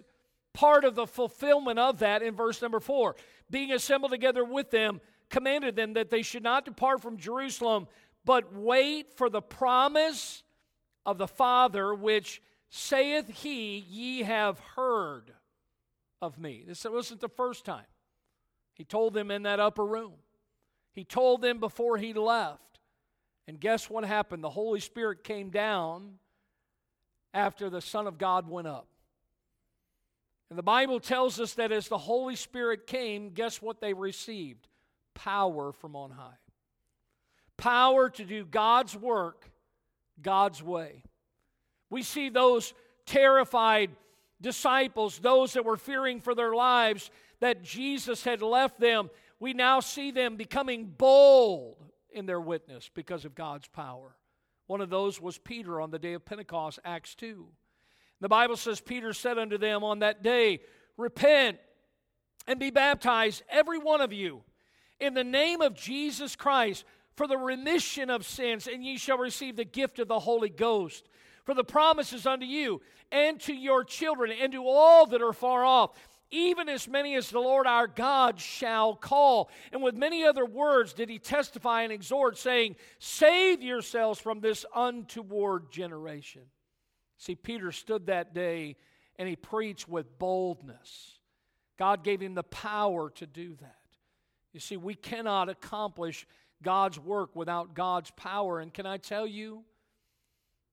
part 0.53 0.85
of 0.85 0.95
the 0.95 1.07
fulfillment 1.07 1.79
of 1.79 2.01
that 2.01 2.23
in 2.23 2.35
verse 2.35 2.61
number 2.61 2.81
4. 2.81 3.15
Being 3.51 3.73
assembled 3.73 4.11
together 4.11 4.45
with 4.45 4.71
them, 4.71 5.01
commanded 5.31 5.77
them 5.77 5.95
that 5.95 6.11
they 6.11 6.23
should 6.23 6.43
not 6.43 6.65
depart 6.65 7.01
from 7.01 7.19
Jerusalem, 7.19 7.87
but 8.25 8.55
wait 8.55 9.17
for 9.17 9.31
the 9.31 9.43
promise 9.43 10.43
of 11.05 11.19
the 11.19 11.29
Father, 11.29 11.95
which 11.95 12.43
saith 12.69 13.29
he, 13.29 13.79
Ye 13.79 14.23
have 14.23 14.59
heard 14.59 15.33
of 16.21 16.39
me. 16.39 16.65
This 16.67 16.85
wasn't 16.85 17.21
the 17.21 17.29
first 17.29 17.65
time. 17.65 17.87
He 18.75 18.85
told 18.85 19.15
them 19.15 19.31
in 19.31 19.43
that 19.43 19.61
upper 19.61 19.85
room, 19.85 20.15
he 20.93 21.05
told 21.05 21.43
them 21.43 21.61
before 21.61 21.97
he 21.97 22.13
left. 22.13 22.61
And 23.49 23.61
guess 23.61 23.89
what 23.89 24.05
happened? 24.05 24.43
The 24.43 24.51
Holy 24.51 24.81
Spirit 24.81 25.23
came 25.23 25.51
down 25.51 26.15
after 27.33 27.71
the 27.71 27.81
Son 27.81 28.09
of 28.09 28.19
God 28.19 28.49
went 28.49 28.67
up. 28.67 28.89
And 30.51 30.59
the 30.59 30.65
Bible 30.65 30.99
tells 30.99 31.39
us 31.39 31.55
that 31.55 31.71
as 31.71 31.87
the 31.87 31.99
Holy 31.99 32.35
Spirit 32.35 32.89
came, 32.89 33.31
guess 33.31 33.63
what 33.63 33.81
they 33.81 33.95
received? 33.95 34.67
Power 35.15 35.73
from 35.73 35.95
on 35.95 36.11
high 36.11 36.39
power 37.57 38.11
to 38.11 38.25
do 38.25 38.45
God's 38.45 38.97
work 38.97 39.51
God's 40.21 40.63
way. 40.63 41.03
We 41.91 42.03
see 42.03 42.29
those 42.29 42.73
terrified 43.05 43.91
disciples, 44.47 45.19
those 45.19 45.55
that 45.55 45.65
were 45.65 45.77
fearing 45.77 46.21
for 46.21 46.33
their 46.33 46.55
lives, 46.55 47.11
that 47.41 47.65
Jesus 47.65 48.23
had 48.23 48.43
left 48.43 48.79
them. 48.79 49.11
We 49.41 49.55
now 49.55 49.81
see 49.81 50.13
them 50.13 50.37
becoming 50.37 50.85
bold 50.87 51.79
in 52.13 52.27
their 52.27 52.41
witness 52.41 52.89
because 52.95 53.25
of 53.25 53.35
God's 53.35 53.67
power. 53.67 54.15
One 54.69 54.81
of 54.81 54.89
those 54.89 55.21
was 55.21 55.37
Peter 55.37 55.81
on 55.81 55.91
the 55.91 55.99
day 55.99 56.13
of 56.13 56.25
Pentecost, 56.25 56.79
Acts 56.85 57.17
2. 57.17 57.45
The 58.21 58.29
Bible 58.29 58.57
says, 58.57 58.81
Peter 58.81 59.13
said 59.13 59.37
unto 59.37 59.59
them 59.59 59.83
on 59.83 59.99
that 59.99 60.23
day, 60.23 60.61
Repent 60.97 61.59
and 62.47 62.61
be 62.61 62.71
baptized, 62.71 63.43
every 63.51 63.79
one 63.79 64.01
of 64.01 64.13
you, 64.13 64.45
in 65.01 65.15
the 65.15 65.25
name 65.25 65.61
of 65.61 65.75
Jesus 65.75 66.37
Christ 66.37 66.85
for 67.17 67.27
the 67.27 67.37
remission 67.37 68.11
of 68.11 68.25
sins, 68.25 68.69
and 68.69 68.85
ye 68.85 68.97
shall 68.97 69.19
receive 69.19 69.57
the 69.57 69.65
gift 69.65 69.99
of 69.99 70.07
the 70.07 70.21
Holy 70.21 70.51
Ghost. 70.51 71.09
For 71.47 71.55
the 71.55 71.65
promises 71.65 72.27
unto 72.27 72.45
you 72.45 72.83
and 73.13 73.41
to 73.43 73.55
your 73.55 73.85
children 73.85 74.33
and 74.33 74.53
to 74.53 74.67
all 74.67 75.07
that 75.07 75.23
are 75.23 75.33
far 75.33 75.65
off, 75.65 75.93
even 76.33 76.69
as 76.69 76.89
many 76.89 77.15
as 77.15 77.31
the 77.31 77.39
Lord 77.39 77.69
our 77.69 77.87
God 77.87 78.41
shall 78.41 78.97
call. 78.97 79.49
And 79.73 79.81
with 79.81 79.95
many 79.95 80.25
other 80.25 80.45
words 80.45 80.93
did 80.93 81.09
he 81.09 81.21
testify 81.21 81.83
and 81.83 81.93
exhort, 81.93 82.37
saying, 82.37 82.75
Save 82.99 83.63
yourselves 83.63 84.21
from 84.21 84.41
this 84.41 84.67
untoward 84.75 85.71
generation. 85.71 86.43
See, 87.17 87.37
Peter 87.37 87.71
stood 87.71 88.07
that 88.07 88.35
day 88.35 88.75
and 89.17 89.29
he 89.29 89.37
preached 89.37 89.89
with 89.89 90.19
boldness. 90.19 91.21
God 91.79 92.03
gave 92.03 92.21
him 92.21 92.35
the 92.35 92.43
power 92.43 93.09
to 93.11 93.27
do 93.27 93.55
that. 93.61 93.77
You 94.53 94.59
see, 94.59 94.77
we 94.77 94.97
cannot 94.97 95.49
accomplish 95.49 96.27
God's 96.61 96.99
work 96.99 97.37
without 97.37 97.75
God's 97.75 98.11
power. 98.13 98.59
And 98.59 98.75
can 98.75 98.85
I 98.85 98.97
tell 98.97 99.29
you 99.29 99.65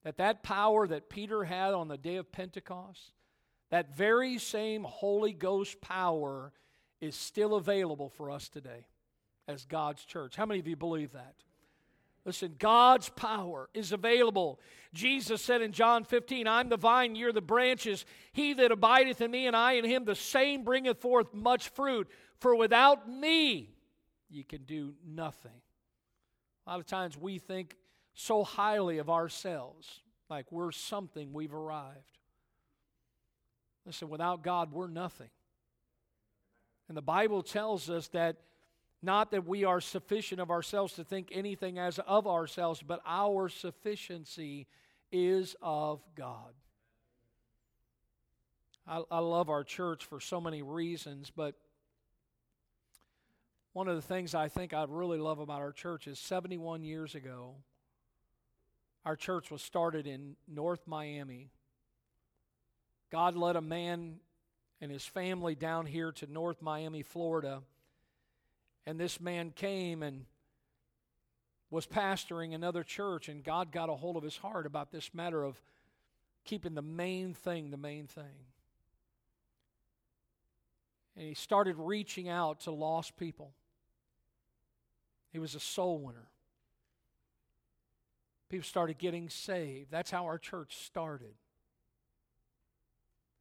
that 0.04 0.18
that 0.18 0.44
power 0.44 0.88
that 0.88 1.10
Peter 1.10 1.44
had 1.44 1.74
on 1.74 1.88
the 1.88 1.98
day 1.98 2.18
of 2.18 2.32
Pentecost, 2.32 3.14
that 3.70 3.96
very 3.96 4.38
same 4.38 4.84
Holy 4.84 5.34
Ghost 5.34 5.82
power 5.82 6.52
is 7.02 7.16
still 7.16 7.56
available 7.56 8.10
for 8.10 8.30
us 8.30 8.50
today 8.50 8.88
as 9.48 9.66
God's 9.66 10.04
church. 10.06 10.36
How 10.36 10.46
many 10.46 10.60
of 10.60 10.68
you 10.68 10.76
believe 10.76 11.14
that? 11.14 11.36
Listen, 12.26 12.56
God's 12.58 13.10
power 13.10 13.70
is 13.74 13.92
available. 13.92 14.60
Jesus 14.94 15.42
said 15.42 15.62
in 15.62 15.74
John 15.74 16.06
15, 16.06 16.48
I'm 16.48 16.70
the 16.70 16.78
vine, 16.78 17.16
you're 17.16 17.34
the 17.34 17.42
branches. 17.42 18.06
He 18.32 18.54
that 18.54 18.72
abideth 18.72 19.20
in 19.20 19.32
me 19.32 19.48
and 19.48 19.56
I 19.56 19.74
in 19.74 19.84
him, 19.84 20.06
the 20.06 20.16
same 20.16 20.64
bringeth 20.64 21.02
forth 21.02 21.34
much 21.34 21.70
fruit. 21.70 22.08
For 22.40 22.56
without 22.56 23.10
me, 23.10 23.76
you 24.30 24.46
can 24.46 24.64
do 24.64 24.94
nothing. 25.06 25.52
A 26.66 26.70
lot 26.70 26.80
of 26.80 26.86
times 26.86 27.18
we 27.18 27.40
think 27.40 27.76
so 28.14 28.44
highly 28.44 28.98
of 29.00 29.10
ourselves, 29.10 30.02
like 30.30 30.52
we're 30.52 30.72
something, 30.72 31.34
we've 31.34 31.54
arrived. 31.54 32.18
Listen, 33.86 34.10
without 34.10 34.44
God, 34.44 34.72
we're 34.72 34.88
nothing. 34.88 35.30
And 36.88 36.98
the 36.98 37.02
Bible 37.02 37.44
tells 37.44 37.90
us 37.90 38.08
that 38.10 38.38
not 39.02 39.32
that 39.32 39.46
we 39.46 39.66
are 39.66 39.82
sufficient 39.82 40.40
of 40.40 40.50
ourselves 40.50 40.94
to 40.94 41.04
think 41.04 41.30
anything 41.32 41.78
as 41.78 42.00
of 42.00 42.26
ourselves, 42.26 42.82
but 42.82 43.02
our 43.06 43.50
sufficiency 43.50 44.68
is 45.12 45.56
of 45.62 46.02
God. 46.16 46.54
I, 48.88 49.04
I 49.12 49.20
love 49.20 49.50
our 49.50 49.64
church 49.64 50.06
for 50.06 50.20
so 50.20 50.40
many 50.40 50.62
reasons, 50.62 51.32
but 51.36 51.56
one 53.74 53.88
of 53.88 53.96
the 53.96 54.02
things 54.02 54.36
I 54.36 54.48
think 54.48 54.74
I 54.74 54.86
really 54.88 55.18
love 55.18 55.40
about 55.40 55.62
our 55.62 55.72
church 55.72 56.08
is 56.08 56.20
71 56.20 56.84
years 56.84 57.16
ago, 57.16 57.56
our 59.06 59.16
church 59.16 59.52
was 59.52 59.62
started 59.62 60.08
in 60.08 60.36
North 60.48 60.88
Miami. 60.88 61.50
God 63.12 63.36
led 63.36 63.56
a 63.56 63.62
man 63.62 64.20
and 64.82 64.92
his 64.92 65.06
family 65.06 65.56
down 65.56 65.86
here 65.86 66.12
to 66.12 66.32
North 66.32 66.62
Miami, 66.62 67.04
Florida. 67.04 67.62
And 68.86 69.00
this 69.00 69.20
man 69.20 69.52
came 69.52 70.04
and 70.04 70.26
was 71.70 71.88
pastoring 71.88 72.54
another 72.54 72.84
church, 72.84 73.30
and 73.30 73.44
God 73.44 73.72
got 73.72 73.90
a 73.90 73.94
hold 73.94 74.16
of 74.16 74.24
his 74.24 74.38
heart 74.38 74.66
about 74.66 74.92
this 74.92 75.14
matter 75.14 75.44
of 75.44 75.60
keeping 76.46 76.76
the 76.76 76.82
main 76.82 77.34
thing 77.34 77.72
the 77.72 77.78
main 77.78 78.08
thing. 78.08 78.46
And 81.16 81.28
he 81.28 81.34
started 81.34 81.76
reaching 81.78 82.30
out 82.30 82.62
to 82.62 82.72
lost 82.72 83.18
people. 83.18 83.54
He 85.32 85.40
was 85.40 85.56
a 85.56 85.60
soul 85.60 86.00
winner. 86.00 86.28
People 88.54 88.68
started 88.68 89.00
getting 89.00 89.30
saved. 89.30 89.90
That's 89.90 90.12
how 90.12 90.26
our 90.26 90.38
church 90.38 90.78
started. 90.86 91.34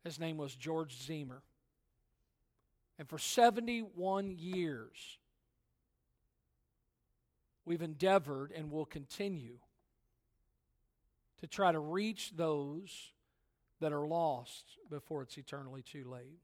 His 0.04 0.18
name 0.18 0.38
was 0.38 0.54
George 0.54 0.96
Zemer. 0.96 1.42
And 2.98 3.06
for 3.06 3.18
71 3.18 4.30
years, 4.38 5.18
we've 7.66 7.82
endeavored 7.82 8.52
and 8.56 8.70
will 8.70 8.86
continue 8.86 9.58
to 11.42 11.46
try 11.46 11.72
to 11.72 11.78
reach 11.78 12.32
those 12.34 13.10
that 13.82 13.92
are 13.92 14.06
lost 14.06 14.64
before 14.88 15.20
it's 15.20 15.36
eternally 15.36 15.82
too 15.82 16.08
late. 16.10 16.40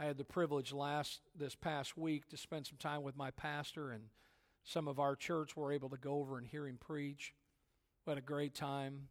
I 0.00 0.06
had 0.06 0.18
the 0.18 0.24
privilege 0.24 0.72
last 0.72 1.20
this 1.38 1.54
past 1.54 1.96
week 1.96 2.28
to 2.30 2.36
spend 2.36 2.66
some 2.66 2.78
time 2.78 3.04
with 3.04 3.16
my 3.16 3.30
pastor 3.30 3.92
and 3.92 4.06
some 4.64 4.88
of 4.88 4.98
our 4.98 5.16
church 5.16 5.56
were 5.56 5.72
able 5.72 5.88
to 5.90 5.96
go 5.96 6.18
over 6.18 6.38
and 6.38 6.46
hear 6.46 6.66
him 6.66 6.78
preach. 6.78 7.34
We 8.04 8.10
had 8.10 8.18
a 8.18 8.22
great 8.22 8.54
time. 8.54 9.08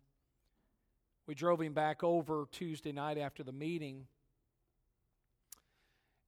We 1.26 1.36
drove 1.36 1.62
him 1.62 1.74
back 1.74 2.04
over 2.04 2.48
Tuesday 2.52 2.92
night 2.92 3.18
after 3.18 3.44
the 3.44 3.52
meeting. 3.52 4.08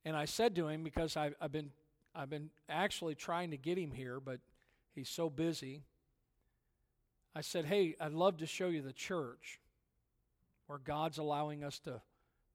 And 0.05 0.15
I 0.15 0.25
said 0.25 0.55
to 0.55 0.67
him, 0.67 0.83
because 0.83 1.15
I've, 1.15 1.35
I've, 1.39 1.51
been, 1.51 1.71
I've 2.15 2.29
been 2.29 2.49
actually 2.67 3.15
trying 3.15 3.51
to 3.51 3.57
get 3.57 3.77
him 3.77 3.91
here, 3.91 4.19
but 4.19 4.39
he's 4.93 5.09
so 5.09 5.29
busy. 5.29 5.83
I 7.35 7.41
said, 7.41 7.65
Hey, 7.65 7.95
I'd 7.99 8.13
love 8.13 8.37
to 8.37 8.45
show 8.45 8.67
you 8.67 8.81
the 8.81 8.93
church 8.93 9.59
where 10.67 10.79
God's 10.79 11.17
allowing 11.17 11.63
us 11.63 11.79
to 11.79 12.01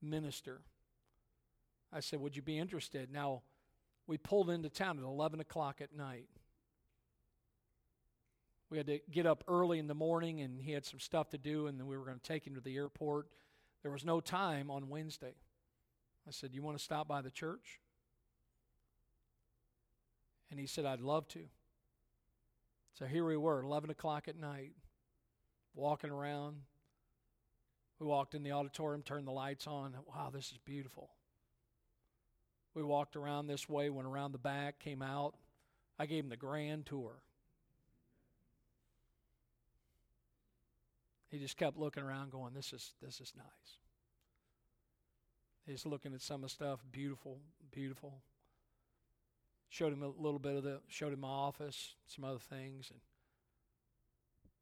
minister. 0.03 0.61
I 1.92 2.00
said, 2.00 2.20
Would 2.20 2.37
you 2.37 2.42
be 2.42 2.59
interested? 2.59 3.11
Now, 3.12 3.42
we 4.07 4.18
pulled 4.18 4.50
into 4.50 4.68
town 4.68 4.98
at 4.98 5.05
11 5.05 5.40
o'clock 5.40 5.81
at 5.81 5.96
night. 5.96 6.29
We 8.70 8.79
had 8.79 8.87
to 8.87 9.00
get 9.11 9.27
up 9.27 9.44
early 9.46 9.79
in 9.79 9.87
the 9.87 9.94
morning, 9.94 10.40
and 10.40 10.61
he 10.61 10.72
had 10.72 10.85
some 10.85 10.98
stuff 10.98 11.31
to 11.31 11.38
do, 11.38 11.66
and 11.66 11.79
then 11.79 11.87
we 11.87 11.96
were 11.96 12.05
going 12.05 12.18
to 12.18 12.22
take 12.22 12.46
him 12.46 12.55
to 12.55 12.61
the 12.61 12.77
airport. 12.77 13.29
There 13.83 13.92
was 13.92 14.05
no 14.05 14.20
time 14.20 14.70
on 14.70 14.88
Wednesday. 14.88 15.35
I 16.27 16.31
said, 16.31 16.55
You 16.55 16.62
want 16.62 16.79
to 16.79 16.83
stop 16.83 17.07
by 17.07 17.20
the 17.20 17.31
church? 17.31 17.81
And 20.50 20.59
he 20.59 20.66
said, 20.66 20.87
I'd 20.87 21.00
love 21.00 21.29
to. 21.29 21.40
So 22.98 23.07
here 23.07 23.24
we 23.24 23.37
were, 23.37 23.62
11 23.62 23.90
o'clock 23.90 24.29
at 24.29 24.38
night, 24.38 24.72
walking 25.74 26.11
around. 26.11 26.59
We 27.98 28.07
walked 28.07 28.35
in 28.35 28.42
the 28.42 28.53
auditorium, 28.53 29.03
turned 29.03 29.27
the 29.27 29.33
lights 29.33 29.66
on. 29.66 29.94
Wow, 30.07 30.31
this 30.33 30.53
is 30.53 30.59
beautiful. 30.64 31.11
We 32.74 32.83
walked 32.83 33.16
around 33.16 33.46
this 33.46 33.68
way, 33.68 33.90
went 33.90 34.07
around 34.07 34.33
the 34.33 34.38
back, 34.38 34.79
came 34.79 35.03
out. 35.03 35.35
I 35.98 36.07
gave 36.07 36.24
him 36.24 36.31
the 36.31 36.37
grand 36.37 36.87
tour. 36.87 37.23
He 41.35 41.40
just 41.40 41.57
kept 41.57 41.77
looking 41.77 42.05
around, 42.05 42.31
going, 42.31 42.55
"This 42.55 42.73
is 42.73 42.94
this 43.03 43.20
is 43.20 43.33
nice." 43.37 43.79
He's 45.66 45.85
looking 45.85 46.14
at 46.14 46.20
some 46.20 46.37
of 46.37 46.42
the 46.42 46.49
stuff, 46.49 46.85
beautiful, 46.92 47.40
beautiful. 47.73 48.23
Showed 49.68 49.92
him 49.92 50.05
a 50.05 50.09
little 50.11 50.38
bit 50.38 50.55
of 50.55 50.62
the, 50.62 50.81
showed 50.87 51.12
him 51.12 51.23
my 51.23 51.29
office, 51.29 51.97
some 52.07 52.25
other 52.25 52.38
things, 52.38 52.88
and 52.88 53.01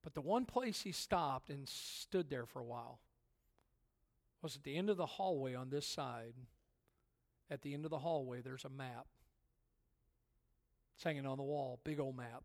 but 0.03 0.15
the 0.15 0.23
one 0.23 0.47
place 0.47 0.81
he 0.81 0.93
stopped 0.93 1.51
and 1.51 1.69
stood 1.69 2.31
there 2.31 2.47
for 2.47 2.61
a 2.61 2.65
while 2.65 3.01
was 4.41 4.57
at 4.57 4.63
the 4.63 4.75
end 4.75 4.89
of 4.89 4.97
the 4.97 5.05
hallway 5.05 5.55
on 5.55 5.69
this 5.69 5.87
side 5.87 6.33
at 7.51 7.61
the 7.61 7.75
end 7.75 7.85
of 7.85 7.91
the 7.91 7.99
hallway, 7.99 8.41
there's 8.41 8.65
a 8.65 8.71
map. 8.71 9.09
It's 10.95 11.05
hanging 11.05 11.27
on 11.27 11.37
the 11.37 11.45
wall, 11.45 11.81
big 11.85 12.01
old 12.01 12.17
map. 12.17 12.45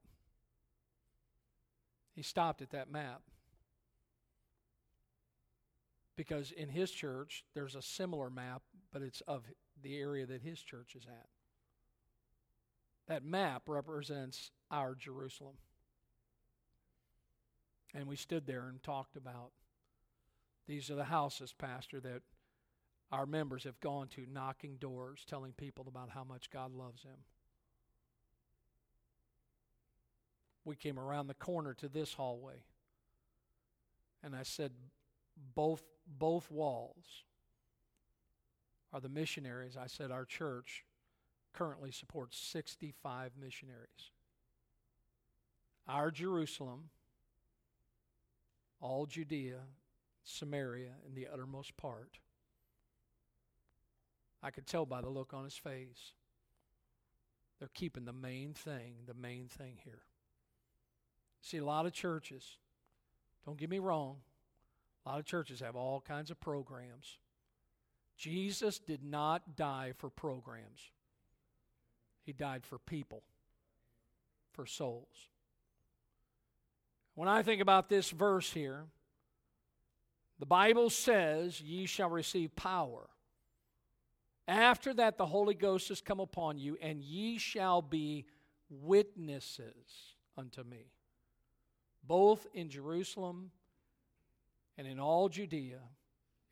He 2.14 2.24
stopped 2.24 2.62
at 2.62 2.72
that 2.72 2.92
map. 2.92 3.22
Because 6.18 6.52
in 6.52 6.68
his 6.68 6.92
church, 6.92 7.46
there's 7.54 7.76
a 7.76 7.82
similar 7.82 8.30
map, 8.30 8.64
but 8.92 9.02
it's 9.02 9.22
of 9.22 9.44
the 9.82 9.98
area 9.98 10.26
that 10.26 10.42
his 10.42 10.62
church 10.62 10.96
is 10.96 11.06
at. 11.06 11.28
That 13.08 13.24
map 13.24 13.70
represents 13.70 14.52
our 14.70 14.96
Jerusalem. 14.96 15.56
And 17.94 18.08
we 18.08 18.18
stood 18.18 18.46
there 18.46 18.68
and 18.68 18.84
talked 18.84 19.16
about 19.16 19.52
these 20.68 20.90
are 20.90 20.96
the 20.96 21.06
houses, 21.06 21.54
Pastor, 21.58 22.02
that 22.02 22.22
our 23.12 23.26
members 23.26 23.64
have 23.64 23.80
gone 23.80 24.10
to 24.10 24.26
knocking 24.30 24.76
doors, 24.76 25.24
telling 25.26 25.54
people 25.54 25.86
about 25.88 26.10
how 26.10 26.26
much 26.26 26.50
God 26.52 26.74
loves 26.74 27.04
them. 27.04 27.20
We 30.66 30.76
came 30.76 31.00
around 31.00 31.28
the 31.28 31.34
corner 31.34 31.74
to 31.76 31.88
this 31.88 32.16
hallway, 32.16 32.66
and 34.22 34.36
I 34.36 34.44
said, 34.44 34.74
both, 35.56 35.84
both 36.08 36.50
walls 36.52 37.24
are 38.94 39.02
the 39.02 39.10
missionaries. 39.10 39.78
I 39.78 39.88
said, 39.88 40.12
our 40.12 40.26
church 40.26 40.86
currently 41.54 41.92
supports 41.92 42.38
65 42.38 43.32
missionaries. 43.40 44.12
Our 45.88 46.12
Jerusalem, 46.12 46.90
all 48.80 49.06
Judea, 49.06 49.62
Samaria, 50.24 50.92
and 51.06 51.16
the 51.16 51.28
uttermost 51.32 51.78
part 51.78 52.20
I 54.44 54.52
could 54.52 54.68
tell 54.68 54.86
by 54.86 55.02
the 55.02 55.10
look 55.10 55.34
on 55.34 55.44
his 55.44 55.58
face. 55.58 56.14
They're 57.60 57.70
keeping 57.74 58.06
the 58.06 58.14
main 58.14 58.54
thing, 58.54 58.94
the 59.08 59.16
main 59.16 59.48
thing 59.48 59.78
here. 59.84 60.04
See, 61.42 61.58
a 61.58 61.66
lot 61.66 61.86
of 61.86 61.94
churches, 61.94 62.58
don't 63.46 63.58
get 63.58 63.70
me 63.70 63.80
wrong, 63.80 64.18
a 65.08 65.12
lot 65.12 65.20
of 65.20 65.26
churches 65.26 65.62
have 65.62 65.76
all 65.76 66.02
kinds 66.02 66.32
of 66.32 66.40
programs. 66.40 67.18
Jesus 68.18 68.80
did 68.80 69.04
not 69.04 69.56
die 69.56 69.94
for 69.98 70.10
programs, 70.10 70.92
He 72.24 72.34
died 72.34 72.66
for 72.66 72.78
people, 72.78 73.24
for 74.54 74.66
souls. 74.66 75.30
When 77.16 77.28
I 77.28 77.42
think 77.42 77.62
about 77.62 77.90
this 77.90 78.12
verse 78.12 78.52
here, 78.52 78.86
the 80.40 80.46
Bible 80.46 80.90
says, 80.90 81.62
Ye 81.62 81.86
shall 81.88 82.10
receive 82.10 82.56
power 82.56 83.10
after 84.48 84.94
that, 84.94 85.18
the 85.18 85.26
Holy 85.26 85.54
Ghost 85.54 85.90
has 85.90 86.00
come 86.00 86.22
upon 86.22 86.58
you, 86.58 86.78
and 86.82 87.02
ye 87.02 87.38
shall 87.38 87.82
be 87.82 88.26
witnesses 88.70 90.16
unto 90.38 90.64
me, 90.64 90.94
both 92.04 92.48
in 92.54 92.70
Jerusalem 92.70 93.52
and 94.78 94.88
in 94.88 95.00
all 95.00 95.30
Judea 95.30 95.80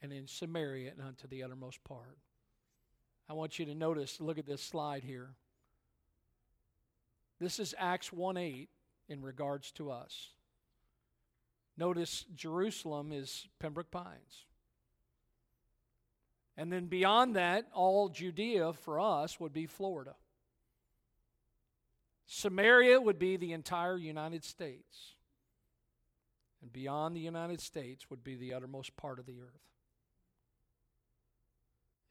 and 0.01 0.11
in 0.11 0.27
Samaria 0.27 0.91
and 0.91 1.01
unto 1.01 1.27
the 1.27 1.43
uttermost 1.43 1.83
part. 1.83 2.17
I 3.29 3.33
want 3.33 3.57
you 3.59 3.65
to 3.65 3.75
notice, 3.75 4.19
look 4.19 4.37
at 4.37 4.45
this 4.45 4.61
slide 4.61 5.03
here. 5.03 5.29
This 7.39 7.59
is 7.59 7.75
Acts 7.77 8.13
1 8.13 8.37
8 8.37 8.69
in 9.09 9.21
regards 9.21 9.71
to 9.73 9.91
us. 9.91 10.29
Notice 11.77 12.25
Jerusalem 12.33 13.11
is 13.11 13.47
Pembroke 13.59 13.91
Pines. 13.91 14.45
And 16.57 16.71
then 16.71 16.85
beyond 16.85 17.35
that, 17.35 17.67
all 17.73 18.07
Judea 18.07 18.73
for 18.73 18.99
us 18.99 19.39
would 19.39 19.51
be 19.51 19.65
Florida. 19.65 20.15
Samaria 22.27 23.01
would 23.01 23.19
be 23.19 23.35
the 23.35 23.51
entire 23.51 23.97
United 23.97 24.43
States. 24.45 25.14
And 26.61 26.71
beyond 26.71 27.15
the 27.15 27.21
United 27.21 27.61
States 27.61 28.09
would 28.09 28.23
be 28.23 28.35
the 28.35 28.53
uttermost 28.53 28.95
part 28.97 29.19
of 29.19 29.25
the 29.25 29.39
earth. 29.39 29.69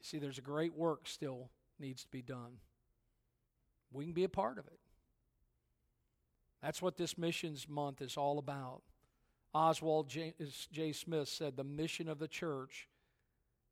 You 0.01 0.05
see, 0.05 0.19
there's 0.19 0.39
a 0.39 0.43
great 0.43 0.75
work 0.75 1.09
still 1.09 1.51
needs 1.79 2.03
to 2.03 2.11
be 2.11 2.23
done. 2.23 2.59
We 3.93 4.05
can 4.05 4.15
be 4.15 4.25
a 4.25 4.29
part 4.29 4.59
of 4.59 4.67
it. 4.67 4.79
That's 6.63 6.83
what 6.83 6.97
this 6.97 7.19
missions 7.19 7.69
month 7.69 8.01
is 8.01 8.17
all 8.17 8.39
about. 8.39 8.83
Oswald 9.55 10.09
J. 10.09 10.35
J. 10.73 10.93
Smith 10.93 11.29
said 11.29 11.57
the 11.57 11.65
mission 11.65 12.09
of 12.09 12.19
the 12.19 12.29
church 12.29 12.89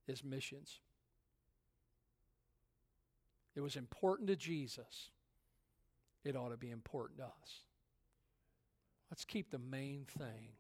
is 0.07 0.23
missions. 0.23 0.81
It 3.55 3.61
was 3.61 3.77
important 3.77 4.29
to 4.29 4.37
Jesus. 4.37 5.11
It 6.25 6.37
ought 6.37 6.51
to 6.51 6.57
be 6.57 6.71
important 6.71 7.19
to 7.19 7.25
us. 7.25 7.61
Let's 9.11 9.25
keep 9.25 9.51
the 9.51 9.59
main 9.59 10.07
thing 10.19 10.51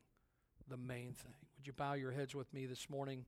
the 0.69 0.77
main 0.77 1.13
thing. 1.13 1.35
Would 1.57 1.67
you 1.67 1.73
bow 1.73 1.95
your 1.95 2.13
heads 2.13 2.35
with 2.35 2.53
me 2.53 2.67
this 2.67 2.89
morning 2.91 3.25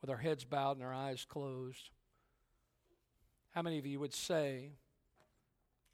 with 0.00 0.10
our 0.10 0.16
heads 0.16 0.44
bowed 0.44 0.76
and 0.76 0.84
our 0.84 0.94
eyes 0.94 1.26
closed? 1.28 1.90
How 3.50 3.62
many 3.62 3.78
of 3.78 3.86
you 3.86 4.00
would 4.00 4.14
say 4.14 4.72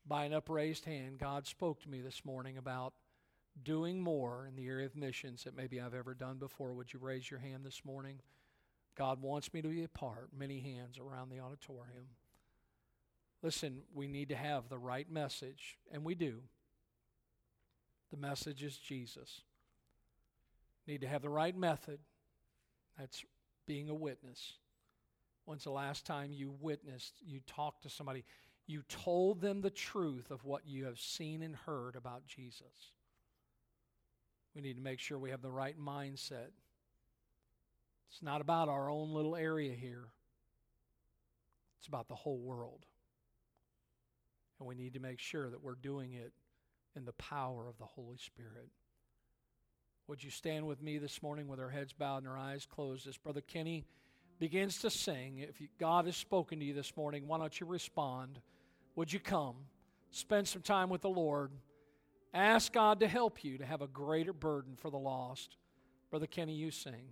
by 0.06 0.24
an 0.24 0.32
upraised 0.32 0.84
hand, 0.84 1.18
God 1.18 1.46
spoke 1.46 1.80
to 1.82 1.88
me 1.88 2.00
this 2.00 2.24
morning 2.24 2.56
about 2.58 2.94
doing 3.62 4.00
more 4.00 4.46
in 4.46 4.56
the 4.56 4.66
area 4.66 4.86
of 4.86 4.96
missions 4.96 5.44
that 5.44 5.56
maybe 5.56 5.80
I've 5.80 5.94
ever 5.94 6.14
done 6.14 6.38
before. 6.38 6.74
Would 6.74 6.92
you 6.92 6.98
raise 6.98 7.30
your 7.30 7.40
hand 7.40 7.64
this 7.64 7.84
morning? 7.84 8.20
God 8.96 9.22
wants 9.22 9.52
me 9.52 9.62
to 9.62 9.68
be 9.68 9.84
a 9.84 9.88
part, 9.88 10.30
many 10.36 10.60
hands 10.60 10.98
around 10.98 11.30
the 11.30 11.40
auditorium. 11.40 12.06
Listen, 13.42 13.82
we 13.94 14.06
need 14.06 14.28
to 14.28 14.36
have 14.36 14.68
the 14.68 14.78
right 14.78 15.10
message, 15.10 15.78
and 15.90 16.04
we 16.04 16.14
do. 16.14 16.40
The 18.10 18.16
message 18.16 18.62
is 18.62 18.76
Jesus. 18.76 19.42
Need 20.86 21.02
to 21.02 21.08
have 21.08 21.22
the 21.22 21.28
right 21.28 21.56
method. 21.56 21.98
That's 22.98 23.24
being 23.66 23.88
a 23.88 23.94
witness. 23.94 24.54
When's 25.44 25.64
the 25.64 25.70
last 25.70 26.06
time 26.06 26.32
you 26.32 26.54
witnessed, 26.60 27.14
you 27.24 27.40
talked 27.46 27.82
to 27.82 27.90
somebody, 27.90 28.24
you 28.66 28.82
told 28.88 29.40
them 29.40 29.60
the 29.60 29.70
truth 29.70 30.30
of 30.30 30.44
what 30.44 30.66
you 30.66 30.84
have 30.84 31.00
seen 31.00 31.42
and 31.42 31.56
heard 31.56 31.96
about 31.96 32.26
Jesus? 32.26 32.92
We 34.54 34.62
need 34.62 34.76
to 34.76 34.82
make 34.82 35.00
sure 35.00 35.18
we 35.18 35.30
have 35.30 35.42
the 35.42 35.50
right 35.50 35.78
mindset. 35.78 36.50
It's 38.10 38.22
not 38.22 38.40
about 38.40 38.68
our 38.68 38.90
own 38.90 39.12
little 39.12 39.34
area 39.34 39.72
here, 39.72 40.08
it's 41.78 41.88
about 41.88 42.08
the 42.08 42.14
whole 42.14 42.38
world. 42.38 42.84
And 44.58 44.68
we 44.68 44.76
need 44.76 44.94
to 44.94 45.00
make 45.00 45.18
sure 45.18 45.50
that 45.50 45.62
we're 45.62 45.74
doing 45.74 46.12
it 46.12 46.32
in 46.94 47.04
the 47.04 47.14
power 47.14 47.66
of 47.68 47.78
the 47.78 47.84
Holy 47.84 48.18
Spirit. 48.18 48.68
Would 50.08 50.22
you 50.22 50.30
stand 50.30 50.66
with 50.66 50.82
me 50.82 50.98
this 50.98 51.22
morning 51.22 51.46
with 51.46 51.60
our 51.60 51.68
heads 51.68 51.92
bowed 51.92 52.18
and 52.18 52.28
our 52.28 52.36
eyes 52.36 52.66
closed 52.66 53.06
as 53.06 53.16
Brother 53.16 53.40
Kenny 53.40 53.84
begins 54.38 54.78
to 54.80 54.90
sing? 54.90 55.38
If 55.38 55.60
God 55.78 56.06
has 56.06 56.16
spoken 56.16 56.58
to 56.58 56.64
you 56.64 56.74
this 56.74 56.96
morning, 56.96 57.28
why 57.28 57.38
don't 57.38 57.58
you 57.60 57.66
respond? 57.66 58.40
Would 58.96 59.12
you 59.12 59.20
come? 59.20 59.54
Spend 60.10 60.48
some 60.48 60.62
time 60.62 60.90
with 60.90 61.02
the 61.02 61.08
Lord. 61.08 61.52
Ask 62.34 62.72
God 62.72 63.00
to 63.00 63.08
help 63.08 63.44
you 63.44 63.58
to 63.58 63.64
have 63.64 63.80
a 63.80 63.86
greater 63.86 64.32
burden 64.32 64.74
for 64.76 64.90
the 64.90 64.98
lost. 64.98 65.56
Brother 66.10 66.26
Kenny, 66.26 66.54
you 66.54 66.70
sing. 66.70 67.06